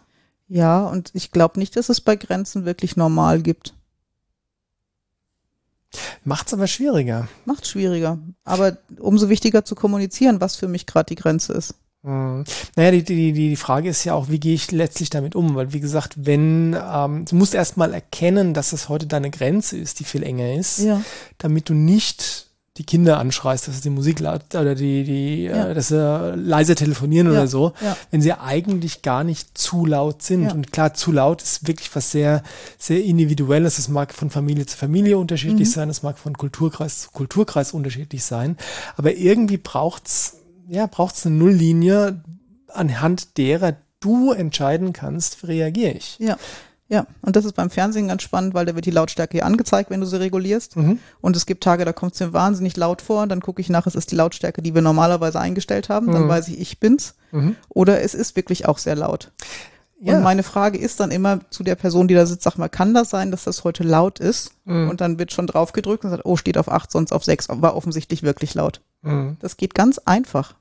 Ja, 0.48 0.86
und 0.86 1.10
ich 1.14 1.32
glaube 1.32 1.58
nicht, 1.58 1.76
dass 1.76 1.88
es 1.88 2.00
bei 2.00 2.16
Grenzen 2.16 2.64
wirklich 2.64 2.96
normal 2.96 3.42
gibt. 3.42 3.74
Macht's 6.24 6.52
aber 6.52 6.66
schwieriger. 6.66 7.28
Macht 7.44 7.66
schwieriger. 7.66 8.18
Aber 8.44 8.76
umso 8.98 9.28
wichtiger 9.28 9.64
zu 9.64 9.74
kommunizieren, 9.74 10.40
was 10.40 10.56
für 10.56 10.68
mich 10.68 10.86
gerade 10.86 11.06
die 11.06 11.14
Grenze 11.20 11.52
ist. 11.52 11.74
Hm. 12.02 12.44
Naja, 12.76 12.90
die, 12.92 13.02
die, 13.02 13.32
die 13.32 13.56
Frage 13.56 13.88
ist 13.88 14.04
ja 14.04 14.14
auch, 14.14 14.28
wie 14.28 14.38
gehe 14.38 14.54
ich 14.54 14.70
letztlich 14.70 15.10
damit 15.10 15.34
um? 15.34 15.54
Weil, 15.56 15.72
wie 15.72 15.80
gesagt, 15.80 16.14
wenn, 16.16 16.76
ähm, 16.80 17.24
du 17.24 17.34
musst 17.34 17.54
erstmal 17.54 17.92
erkennen, 17.92 18.54
dass 18.54 18.72
es 18.72 18.88
heute 18.88 19.06
deine 19.06 19.30
Grenze 19.30 19.76
ist, 19.76 19.98
die 19.98 20.04
viel 20.04 20.22
enger 20.22 20.54
ist, 20.54 20.78
ja. 20.78 21.02
damit 21.38 21.68
du 21.68 21.74
nicht 21.74 22.46
die 22.78 22.84
Kinder 22.84 23.18
anschreist, 23.18 23.68
dass 23.68 23.76
sie 23.76 23.82
die 23.82 23.90
Musik 23.90 24.20
laut 24.20 24.54
oder 24.54 24.74
die, 24.74 25.04
die, 25.04 25.44
ja. 25.44 25.68
äh, 25.68 25.74
dass 25.74 25.88
sie 25.88 26.34
leise 26.36 26.74
telefonieren 26.74 27.26
ja. 27.28 27.32
oder 27.32 27.46
so, 27.48 27.72
ja. 27.82 27.96
wenn 28.10 28.20
sie 28.20 28.32
eigentlich 28.32 29.02
gar 29.02 29.24
nicht 29.24 29.56
zu 29.56 29.86
laut 29.86 30.22
sind. 30.22 30.52
Und 30.52 30.72
klar, 30.72 30.94
zu 30.94 31.12
laut 31.12 31.42
ist 31.42 31.66
wirklich 31.66 31.94
was 31.94 32.10
sehr, 32.10 32.42
sehr 32.78 33.02
individuelles. 33.02 33.78
Es 33.78 33.88
mag 33.88 34.12
von 34.12 34.30
Familie 34.30 34.66
zu 34.66 34.76
Familie 34.76 35.18
unterschiedlich 35.18 35.68
mhm. 35.68 35.72
sein, 35.72 35.90
es 35.90 36.02
mag 36.02 36.18
von 36.18 36.36
Kulturkreis 36.36 37.02
zu 37.02 37.10
Kulturkreis 37.10 37.72
unterschiedlich 37.72 38.24
sein. 38.24 38.56
Aber 38.96 39.14
irgendwie 39.14 39.58
braucht's, 39.58 40.38
ja, 40.68 40.86
braucht's 40.86 41.24
eine 41.26 41.36
Nulllinie, 41.36 42.22
anhand 42.68 43.38
derer 43.38 43.76
du 44.00 44.32
entscheiden 44.32 44.92
kannst, 44.92 45.48
reagiere 45.48 45.92
ich. 45.92 46.18
Ja. 46.18 46.36
Ja, 46.88 47.06
und 47.22 47.34
das 47.34 47.44
ist 47.44 47.54
beim 47.54 47.68
Fernsehen 47.68 48.06
ganz 48.06 48.22
spannend, 48.22 48.54
weil 48.54 48.64
da 48.64 48.76
wird 48.76 48.86
die 48.86 48.92
Lautstärke 48.92 49.32
hier 49.32 49.46
angezeigt, 49.46 49.90
wenn 49.90 50.00
du 50.00 50.06
sie 50.06 50.20
regulierst. 50.20 50.76
Mhm. 50.76 51.00
Und 51.20 51.34
es 51.34 51.44
gibt 51.44 51.64
Tage, 51.64 51.84
da 51.84 51.92
kommt 51.92 52.14
es 52.14 52.20
mir 52.20 52.32
wahnsinnig 52.32 52.76
laut 52.76 53.02
vor. 53.02 53.26
Dann 53.26 53.40
gucke 53.40 53.60
ich 53.60 53.68
nach, 53.68 53.86
es 53.86 53.96
ist 53.96 54.12
die 54.12 54.16
Lautstärke, 54.16 54.62
die 54.62 54.74
wir 54.74 54.82
normalerweise 54.82 55.40
eingestellt 55.40 55.88
haben. 55.88 56.06
Mhm. 56.06 56.12
Dann 56.12 56.28
weiß 56.28 56.48
ich, 56.48 56.60
ich 56.60 56.78
bin's. 56.78 57.14
Mhm. 57.32 57.56
Oder 57.68 58.02
es 58.02 58.14
ist 58.14 58.36
wirklich 58.36 58.66
auch 58.68 58.78
sehr 58.78 58.94
laut. 58.94 59.32
Ja. 60.00 60.16
Und 60.16 60.22
meine 60.22 60.42
Frage 60.42 60.78
ist 60.78 61.00
dann 61.00 61.10
immer 61.10 61.40
zu 61.50 61.64
der 61.64 61.74
Person, 61.74 62.06
die 62.06 62.14
da 62.14 62.26
sitzt, 62.26 62.42
sag 62.42 62.58
mal, 62.58 62.68
kann 62.68 62.94
das 62.94 63.10
sein, 63.10 63.30
dass 63.30 63.44
das 63.44 63.64
heute 63.64 63.82
laut 63.82 64.20
ist? 64.20 64.52
Mhm. 64.64 64.90
Und 64.90 65.00
dann 65.00 65.18
wird 65.18 65.32
schon 65.32 65.46
drauf 65.46 65.72
gedrückt 65.72 66.04
und 66.04 66.10
sagt, 66.10 66.24
oh, 66.24 66.36
steht 66.36 66.58
auf 66.58 66.70
acht, 66.70 66.92
sonst 66.92 67.12
auf 67.12 67.24
sechs, 67.24 67.48
war 67.48 67.74
offensichtlich 67.74 68.22
wirklich 68.22 68.54
laut. 68.54 68.80
Mhm. 69.02 69.38
Das 69.40 69.56
geht 69.56 69.74
ganz 69.74 69.98
einfach. 69.98 70.54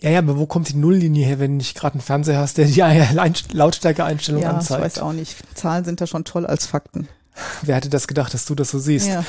Ja, 0.00 0.10
ja, 0.10 0.18
aber 0.18 0.38
wo 0.38 0.46
kommt 0.46 0.68
die 0.68 0.76
Nulllinie 0.76 1.24
her, 1.24 1.38
wenn 1.38 1.52
du 1.52 1.56
nicht 1.58 1.76
gerade 1.76 1.94
einen 1.94 2.02
Fernseher 2.02 2.38
hast, 2.38 2.58
der 2.58 2.66
die 2.66 3.54
Lautstärkeeinstellung 3.56 4.42
ja, 4.42 4.50
anzeigt? 4.50 4.70
Ja, 4.70 4.76
ich 4.76 4.84
weiß 4.84 4.98
auch 5.02 5.12
nicht. 5.12 5.36
Zahlen 5.56 5.84
sind 5.84 6.00
da 6.00 6.06
schon 6.06 6.24
toll 6.24 6.46
als 6.46 6.66
Fakten. 6.66 7.08
Wer 7.62 7.76
hätte 7.76 7.90
das 7.90 8.06
gedacht, 8.06 8.34
dass 8.34 8.44
du 8.44 8.54
das 8.54 8.70
so 8.70 8.78
siehst? 8.78 9.08
Ja. 9.08 9.24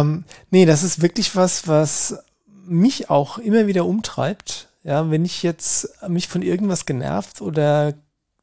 Ähm, 0.00 0.24
nee, 0.50 0.66
das 0.66 0.82
ist 0.82 1.02
wirklich 1.02 1.34
was, 1.34 1.66
was 1.66 2.18
mich 2.66 3.10
auch 3.10 3.38
immer 3.38 3.66
wieder 3.66 3.86
umtreibt. 3.86 4.68
Ja, 4.84 5.10
wenn 5.10 5.24
ich 5.24 5.42
jetzt 5.42 5.90
mich 6.08 6.28
von 6.28 6.42
irgendwas 6.42 6.86
genervt 6.86 7.40
oder 7.40 7.94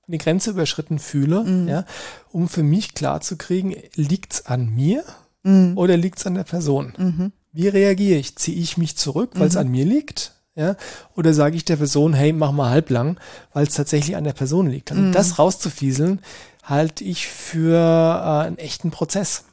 eine 0.07 0.17
Grenze 0.17 0.51
überschritten 0.51 0.99
fühle, 0.99 1.43
mhm. 1.43 1.67
ja, 1.67 1.85
um 2.31 2.47
für 2.47 2.63
mich 2.63 2.93
klar 2.93 3.21
zu 3.21 3.37
kriegen, 3.37 3.75
liegt's 3.95 4.45
an 4.45 4.69
mir 4.69 5.03
mhm. 5.43 5.77
oder 5.77 5.97
liegt's 5.97 6.25
an 6.25 6.35
der 6.35 6.43
Person? 6.43 6.93
Mhm. 6.97 7.31
Wie 7.51 7.67
reagiere 7.67 8.19
ich? 8.19 8.35
Ziehe 8.35 8.57
ich 8.57 8.77
mich 8.77 8.97
zurück, 8.97 9.31
weil 9.35 9.47
es 9.47 9.53
mhm. 9.53 9.61
an 9.61 9.67
mir 9.69 9.85
liegt? 9.85 10.34
Ja, 10.55 10.77
oder 11.15 11.33
sage 11.33 11.57
ich 11.57 11.65
der 11.65 11.75
Person, 11.75 12.13
hey, 12.13 12.31
mach 12.31 12.53
mal 12.53 12.69
halblang, 12.69 13.19
weil 13.51 13.67
es 13.67 13.73
tatsächlich 13.73 14.15
an 14.15 14.23
der 14.23 14.33
Person 14.33 14.69
liegt. 14.69 14.91
Und 14.91 14.97
also 14.97 15.07
mhm. 15.09 15.11
das 15.11 15.37
rauszufieseln, 15.37 16.21
halte 16.63 17.03
ich 17.03 17.27
für 17.27 17.75
äh, 17.75 18.47
einen 18.47 18.57
echten 18.57 18.89
Prozess. 18.89 19.43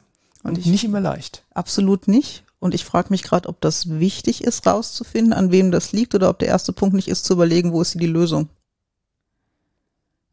Und, 0.43 0.51
und 0.51 0.57
ich, 0.59 0.65
nicht 0.65 0.85
immer 0.85 1.01
leicht. 1.01 1.43
Absolut 1.53 2.07
nicht. 2.07 2.43
Und 2.59 2.73
ich 2.73 2.85
frage 2.85 3.09
mich 3.09 3.23
gerade, 3.23 3.49
ob 3.49 3.59
das 3.59 3.89
wichtig 3.89 4.45
ist, 4.45 4.65
rauszufinden, 4.65 5.33
an 5.33 5.51
wem 5.51 5.71
das 5.71 5.91
liegt, 5.91 6.15
oder 6.15 6.29
ob 6.29 6.39
der 6.39 6.47
erste 6.47 6.71
Punkt 6.71 6.95
nicht 6.95 7.09
ist, 7.09 7.25
zu 7.25 7.33
überlegen, 7.33 7.73
wo 7.73 7.81
ist 7.81 7.99
die 7.99 8.07
Lösung. 8.07 8.47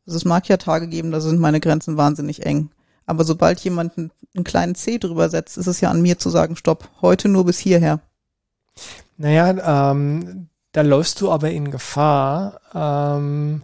Also 0.06 0.16
es 0.16 0.24
mag 0.24 0.48
ja 0.48 0.56
Tage 0.56 0.86
geben, 0.86 1.10
da 1.10 1.20
sind 1.20 1.40
meine 1.40 1.58
Grenzen 1.58 1.96
wahnsinnig 1.96 2.46
eng. 2.46 2.70
Aber 3.06 3.24
sobald 3.24 3.58
jemand 3.60 3.98
einen, 3.98 4.12
einen 4.36 4.44
kleinen 4.44 4.76
C 4.76 4.98
drüber 4.98 5.28
setzt, 5.28 5.58
ist 5.58 5.66
es 5.66 5.80
ja 5.80 5.90
an 5.90 6.02
mir 6.02 6.18
zu 6.18 6.30
sagen, 6.30 6.54
stopp, 6.54 6.88
heute 7.00 7.28
nur 7.28 7.44
bis 7.44 7.58
hierher. 7.58 8.00
Naja, 9.16 9.90
ähm, 9.90 10.49
da 10.72 10.82
läufst 10.82 11.20
du 11.20 11.30
aber 11.30 11.50
in 11.50 11.70
Gefahr, 11.70 12.60
ähm, 12.74 13.62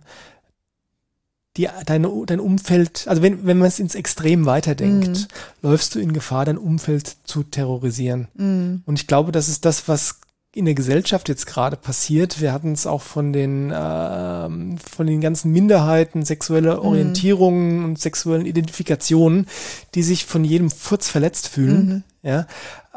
die, 1.56 1.68
deine, 1.86 2.10
dein 2.26 2.40
Umfeld, 2.40 3.06
also 3.08 3.22
wenn, 3.22 3.46
wenn 3.46 3.58
man 3.58 3.68
es 3.68 3.78
ins 3.78 3.94
Extrem 3.94 4.44
weiterdenkt, 4.46 5.28
mm. 5.62 5.66
läufst 5.66 5.94
du 5.94 6.00
in 6.00 6.12
Gefahr, 6.12 6.44
dein 6.44 6.58
Umfeld 6.58 7.16
zu 7.24 7.44
terrorisieren. 7.44 8.28
Mm. 8.34 8.82
Und 8.84 9.00
ich 9.00 9.06
glaube, 9.06 9.32
das 9.32 9.48
ist 9.48 9.64
das, 9.64 9.88
was 9.88 10.20
in 10.54 10.64
der 10.64 10.74
Gesellschaft 10.74 11.28
jetzt 11.28 11.46
gerade 11.46 11.76
passiert. 11.76 12.40
Wir 12.40 12.52
hatten 12.52 12.72
es 12.72 12.86
auch 12.86 13.02
von 13.02 13.32
den 13.32 13.70
äh, 13.70 14.48
von 14.78 15.06
den 15.06 15.20
ganzen 15.20 15.52
Minderheiten, 15.52 16.24
sexuelle 16.24 16.76
mhm. 16.76 16.80
Orientierungen 16.80 17.80
mm. 17.80 17.84
und 17.84 18.00
sexuellen 18.00 18.46
Identifikationen, 18.46 19.46
die 19.94 20.02
sich 20.02 20.24
von 20.24 20.44
jedem 20.44 20.70
Furz 20.70 21.08
verletzt 21.08 21.48
fühlen. 21.48 22.02
-hmm. 22.22 22.46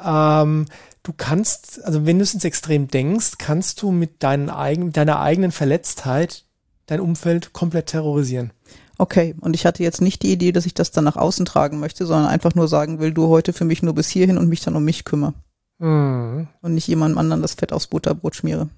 Ja, 0.01 0.41
ähm, 0.41 0.65
du 1.09 1.13
kannst, 1.17 1.83
also 1.85 2.05
wenn 2.05 2.19
du 2.19 2.23
es 2.23 2.35
ins 2.35 2.43
Extrem 2.43 2.87
denkst, 2.87 3.39
kannst 3.39 3.81
du 3.81 3.91
mit 3.91 4.21
deinen 4.21 4.49
eigen, 4.49 4.93
deiner 4.93 5.19
eigenen 5.19 5.51
Verletztheit 5.51 6.45
dein 6.85 6.99
Umfeld 6.99 7.51
komplett 7.51 7.87
terrorisieren. 7.87 8.51
Okay, 8.99 9.33
und 9.41 9.55
ich 9.55 9.65
hatte 9.65 9.81
jetzt 9.81 10.01
nicht 10.01 10.21
die 10.21 10.31
Idee, 10.31 10.51
dass 10.51 10.67
ich 10.67 10.73
das 10.75 10.91
dann 10.91 11.05
nach 11.05 11.15
außen 11.15 11.45
tragen 11.45 11.79
möchte, 11.79 12.05
sondern 12.05 12.27
einfach 12.27 12.53
nur 12.53 12.67
sagen 12.67 12.99
will, 12.99 13.11
du 13.11 13.27
heute 13.27 13.53
für 13.53 13.65
mich 13.65 13.81
nur 13.81 13.95
bis 13.95 14.09
hierhin 14.09 14.37
und 14.37 14.49
mich 14.49 14.61
dann 14.61 14.75
um 14.75 14.83
mich 14.83 15.03
kümmere. 15.03 15.33
Mhm. 15.79 16.47
Und 16.61 16.73
nicht 16.75 16.87
jemandem 16.87 17.17
anderen 17.17 17.41
das 17.41 17.55
Fett 17.55 17.73
aufs 17.73 17.87
Butterbrot 17.87 18.35
schmiere. 18.35 18.69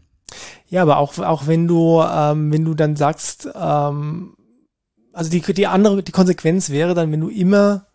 Ja, 0.70 0.84
aber 0.84 0.98
auch, 0.98 1.18
auch 1.20 1.48
wenn 1.48 1.68
du, 1.68 2.02
ähm, 2.02 2.52
wenn 2.54 2.64
du 2.64 2.76
dann 2.76 2.96
sagst, 2.96 3.50
ähm, 3.54 4.36
also 5.12 5.30
die, 5.30 5.42
die 5.42 5.68
andere, 5.68 6.02
die 6.02 6.14
Konsequenz 6.14 6.70
wäre 6.70 6.94
dann, 6.94 7.12
wenn 7.12 7.20
du 7.20 7.30
immer 7.30 7.88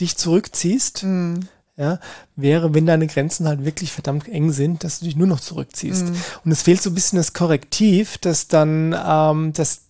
dich 0.00 0.16
zurückziehst, 0.16 1.04
mhm 1.04 1.48
ja, 1.76 1.98
wäre, 2.36 2.72
wenn 2.72 2.86
deine 2.86 3.06
Grenzen 3.06 3.48
halt 3.48 3.64
wirklich 3.64 3.90
verdammt 3.90 4.28
eng 4.28 4.52
sind, 4.52 4.84
dass 4.84 5.00
du 5.00 5.06
dich 5.06 5.16
nur 5.16 5.26
noch 5.26 5.40
zurückziehst. 5.40 6.06
Mhm. 6.06 6.16
Und 6.44 6.52
es 6.52 6.62
fehlt 6.62 6.80
so 6.80 6.90
ein 6.90 6.94
bisschen 6.94 7.16
das 7.16 7.32
Korrektiv, 7.32 8.18
das 8.18 8.46
dann, 8.46 8.94
ähm, 9.06 9.52
das 9.52 9.82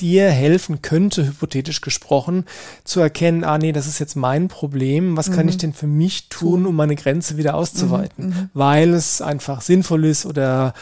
dir 0.00 0.28
helfen 0.28 0.82
könnte, 0.82 1.24
hypothetisch 1.24 1.80
gesprochen, 1.80 2.44
zu 2.82 3.00
erkennen, 3.00 3.44
ah 3.44 3.58
nee, 3.58 3.72
das 3.72 3.86
ist 3.86 4.00
jetzt 4.00 4.16
mein 4.16 4.48
Problem, 4.48 5.16
was 5.16 5.28
mhm. 5.28 5.34
kann 5.34 5.48
ich 5.48 5.54
mhm. 5.56 5.60
denn 5.60 5.72
für 5.72 5.86
mich 5.86 6.28
tun, 6.28 6.66
um 6.66 6.74
meine 6.74 6.96
Grenze 6.96 7.36
wieder 7.36 7.54
auszuweiten, 7.54 8.26
mhm. 8.26 8.30
mhm. 8.30 8.50
weil 8.54 8.92
es 8.92 9.22
einfach 9.22 9.60
sinnvoll 9.60 10.04
ist 10.04 10.26
oder 10.26 10.74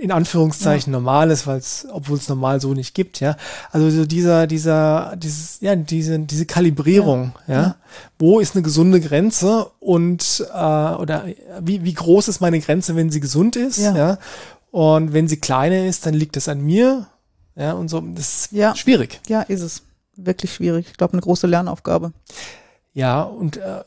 in 0.00 0.12
Anführungszeichen 0.12 0.92
ja. 0.92 0.98
normal 0.98 1.30
ist, 1.30 1.46
weil 1.46 1.58
es, 1.58 1.86
obwohl 1.92 2.16
es 2.16 2.28
normal 2.28 2.60
so 2.60 2.72
nicht 2.72 2.94
gibt, 2.94 3.20
ja. 3.20 3.36
Also 3.70 3.90
so 3.90 4.06
dieser, 4.06 4.46
dieser, 4.46 5.14
dieses, 5.16 5.60
ja, 5.60 5.76
diese, 5.76 6.18
diese 6.20 6.46
Kalibrierung, 6.46 7.32
ja. 7.46 7.54
ja. 7.54 7.76
Wo 8.18 8.40
ist 8.40 8.54
eine 8.54 8.62
gesunde 8.62 9.00
Grenze 9.00 9.70
und 9.78 10.46
äh, 10.52 10.54
oder 10.54 11.26
wie, 11.60 11.84
wie 11.84 11.94
groß 11.94 12.28
ist 12.28 12.40
meine 12.40 12.60
Grenze, 12.60 12.96
wenn 12.96 13.10
sie 13.10 13.20
gesund 13.20 13.56
ist, 13.56 13.78
ja. 13.78 13.96
ja? 13.96 14.18
Und 14.70 15.12
wenn 15.12 15.28
sie 15.28 15.38
kleiner 15.38 15.84
ist, 15.86 16.06
dann 16.06 16.14
liegt 16.14 16.36
das 16.36 16.48
an 16.48 16.60
mir, 16.60 17.06
ja, 17.56 17.72
und 17.72 17.88
so. 17.88 18.00
Das 18.00 18.46
ist 18.46 18.52
ja. 18.52 18.74
schwierig. 18.74 19.20
Ja, 19.28 19.42
ist 19.42 19.60
es. 19.60 19.82
Wirklich 20.16 20.52
schwierig. 20.52 20.86
Ich 20.90 20.96
glaube, 20.96 21.14
eine 21.14 21.22
große 21.22 21.46
Lernaufgabe. 21.46 22.12
Ja, 22.92 23.22
und 23.22 23.56
äh, 23.56 23.82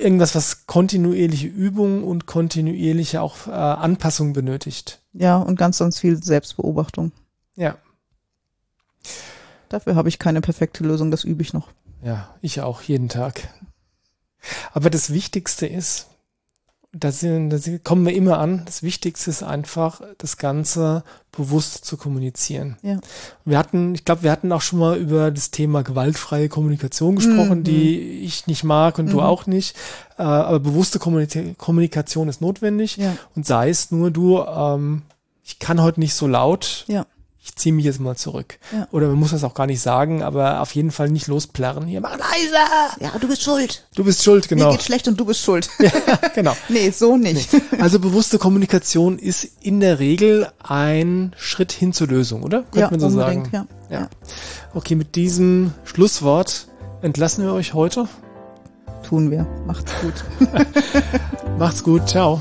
irgendwas, 0.00 0.34
was 0.34 0.66
kontinuierliche 0.66 1.48
Übung 1.48 2.04
und 2.04 2.26
kontinuierliche 2.26 3.20
auch 3.20 3.46
äh, 3.46 3.50
Anpassung 3.50 4.32
benötigt. 4.32 5.01
Ja, 5.12 5.36
und 5.38 5.56
ganz, 5.56 5.78
ganz 5.78 5.98
viel 5.98 6.22
Selbstbeobachtung. 6.22 7.12
Ja. 7.54 7.76
Dafür 9.68 9.94
habe 9.94 10.08
ich 10.08 10.18
keine 10.18 10.40
perfekte 10.40 10.84
Lösung, 10.84 11.10
das 11.10 11.24
übe 11.24 11.42
ich 11.42 11.52
noch. 11.52 11.68
Ja, 12.02 12.34
ich 12.40 12.60
auch, 12.60 12.82
jeden 12.82 13.08
Tag. 13.08 13.48
Aber 14.72 14.90
das 14.90 15.12
Wichtigste 15.12 15.66
ist, 15.66 16.08
da, 16.92 17.10
sind, 17.10 17.50
da 17.50 17.58
kommen 17.82 18.04
wir 18.04 18.14
immer 18.14 18.38
an. 18.38 18.62
Das 18.66 18.82
Wichtigste 18.82 19.30
ist 19.30 19.42
einfach, 19.42 20.02
das 20.18 20.36
Ganze 20.36 21.04
bewusst 21.30 21.86
zu 21.86 21.96
kommunizieren. 21.96 22.76
Ja. 22.82 23.00
Wir 23.46 23.58
hatten, 23.58 23.94
ich 23.94 24.04
glaube, 24.04 24.22
wir 24.22 24.30
hatten 24.30 24.52
auch 24.52 24.60
schon 24.60 24.78
mal 24.78 24.98
über 24.98 25.30
das 25.30 25.50
Thema 25.50 25.82
gewaltfreie 25.82 26.50
Kommunikation 26.50 27.16
gesprochen, 27.16 27.60
mhm. 27.60 27.64
die 27.64 28.20
ich 28.20 28.46
nicht 28.46 28.62
mag 28.62 28.98
und 28.98 29.06
mhm. 29.06 29.10
du 29.10 29.22
auch 29.22 29.46
nicht. 29.46 29.74
Äh, 30.18 30.22
aber 30.22 30.60
bewusste 30.60 30.98
Kommunikation 30.98 32.28
ist 32.28 32.42
notwendig. 32.42 32.98
Ja. 32.98 33.16
Und 33.34 33.46
sei 33.46 33.70
es 33.70 33.90
nur 33.90 34.10
du, 34.10 34.40
ähm, 34.40 35.02
ich 35.44 35.58
kann 35.58 35.80
heute 35.80 36.00
nicht 36.00 36.14
so 36.14 36.26
laut. 36.26 36.84
Ja 36.88 37.06
ich 37.44 37.56
ziehe 37.56 37.72
mich 37.72 37.84
jetzt 37.84 37.98
mal 37.98 38.16
zurück. 38.16 38.58
Ja. 38.72 38.86
Oder 38.92 39.08
man 39.08 39.16
muss 39.18 39.32
das 39.32 39.42
auch 39.42 39.54
gar 39.54 39.66
nicht 39.66 39.80
sagen, 39.80 40.22
aber 40.22 40.60
auf 40.60 40.74
jeden 40.74 40.92
Fall 40.92 41.10
nicht 41.10 41.26
losplärren. 41.26 41.86
Hier, 41.86 42.00
mach 42.00 42.16
leiser! 42.16 42.96
Ja, 43.00 43.18
du 43.18 43.26
bist 43.26 43.42
schuld. 43.42 43.84
Du 43.96 44.04
bist 44.04 44.22
schuld, 44.22 44.48
genau. 44.48 44.66
Mir 44.66 44.72
geht 44.72 44.84
schlecht 44.84 45.08
und 45.08 45.18
du 45.18 45.24
bist 45.24 45.40
schuld. 45.40 45.68
ja, 45.80 45.90
genau. 46.34 46.56
nee, 46.68 46.90
so 46.90 47.16
nicht. 47.16 47.52
Nee. 47.52 47.60
Also 47.80 47.98
bewusste 47.98 48.38
Kommunikation 48.38 49.18
ist 49.18 49.48
in 49.60 49.80
der 49.80 49.98
Regel 49.98 50.48
ein 50.62 51.34
Schritt 51.36 51.72
hin 51.72 51.92
zur 51.92 52.06
Lösung, 52.06 52.44
oder? 52.44 52.62
Könnte 52.62 52.78
ja, 52.78 52.90
man 52.90 53.00
so 53.00 53.10
sagen. 53.10 53.48
Ja. 53.52 53.66
ja. 53.90 54.08
Okay, 54.72 54.94
mit 54.94 55.16
diesem 55.16 55.72
Schlusswort 55.84 56.68
entlassen 57.02 57.44
wir 57.44 57.52
euch 57.52 57.74
heute. 57.74 58.08
Tun 59.02 59.32
wir. 59.32 59.46
Macht's 59.66 59.92
gut. 60.00 60.24
Macht's 61.58 61.82
gut. 61.82 62.08
Ciao. 62.08 62.40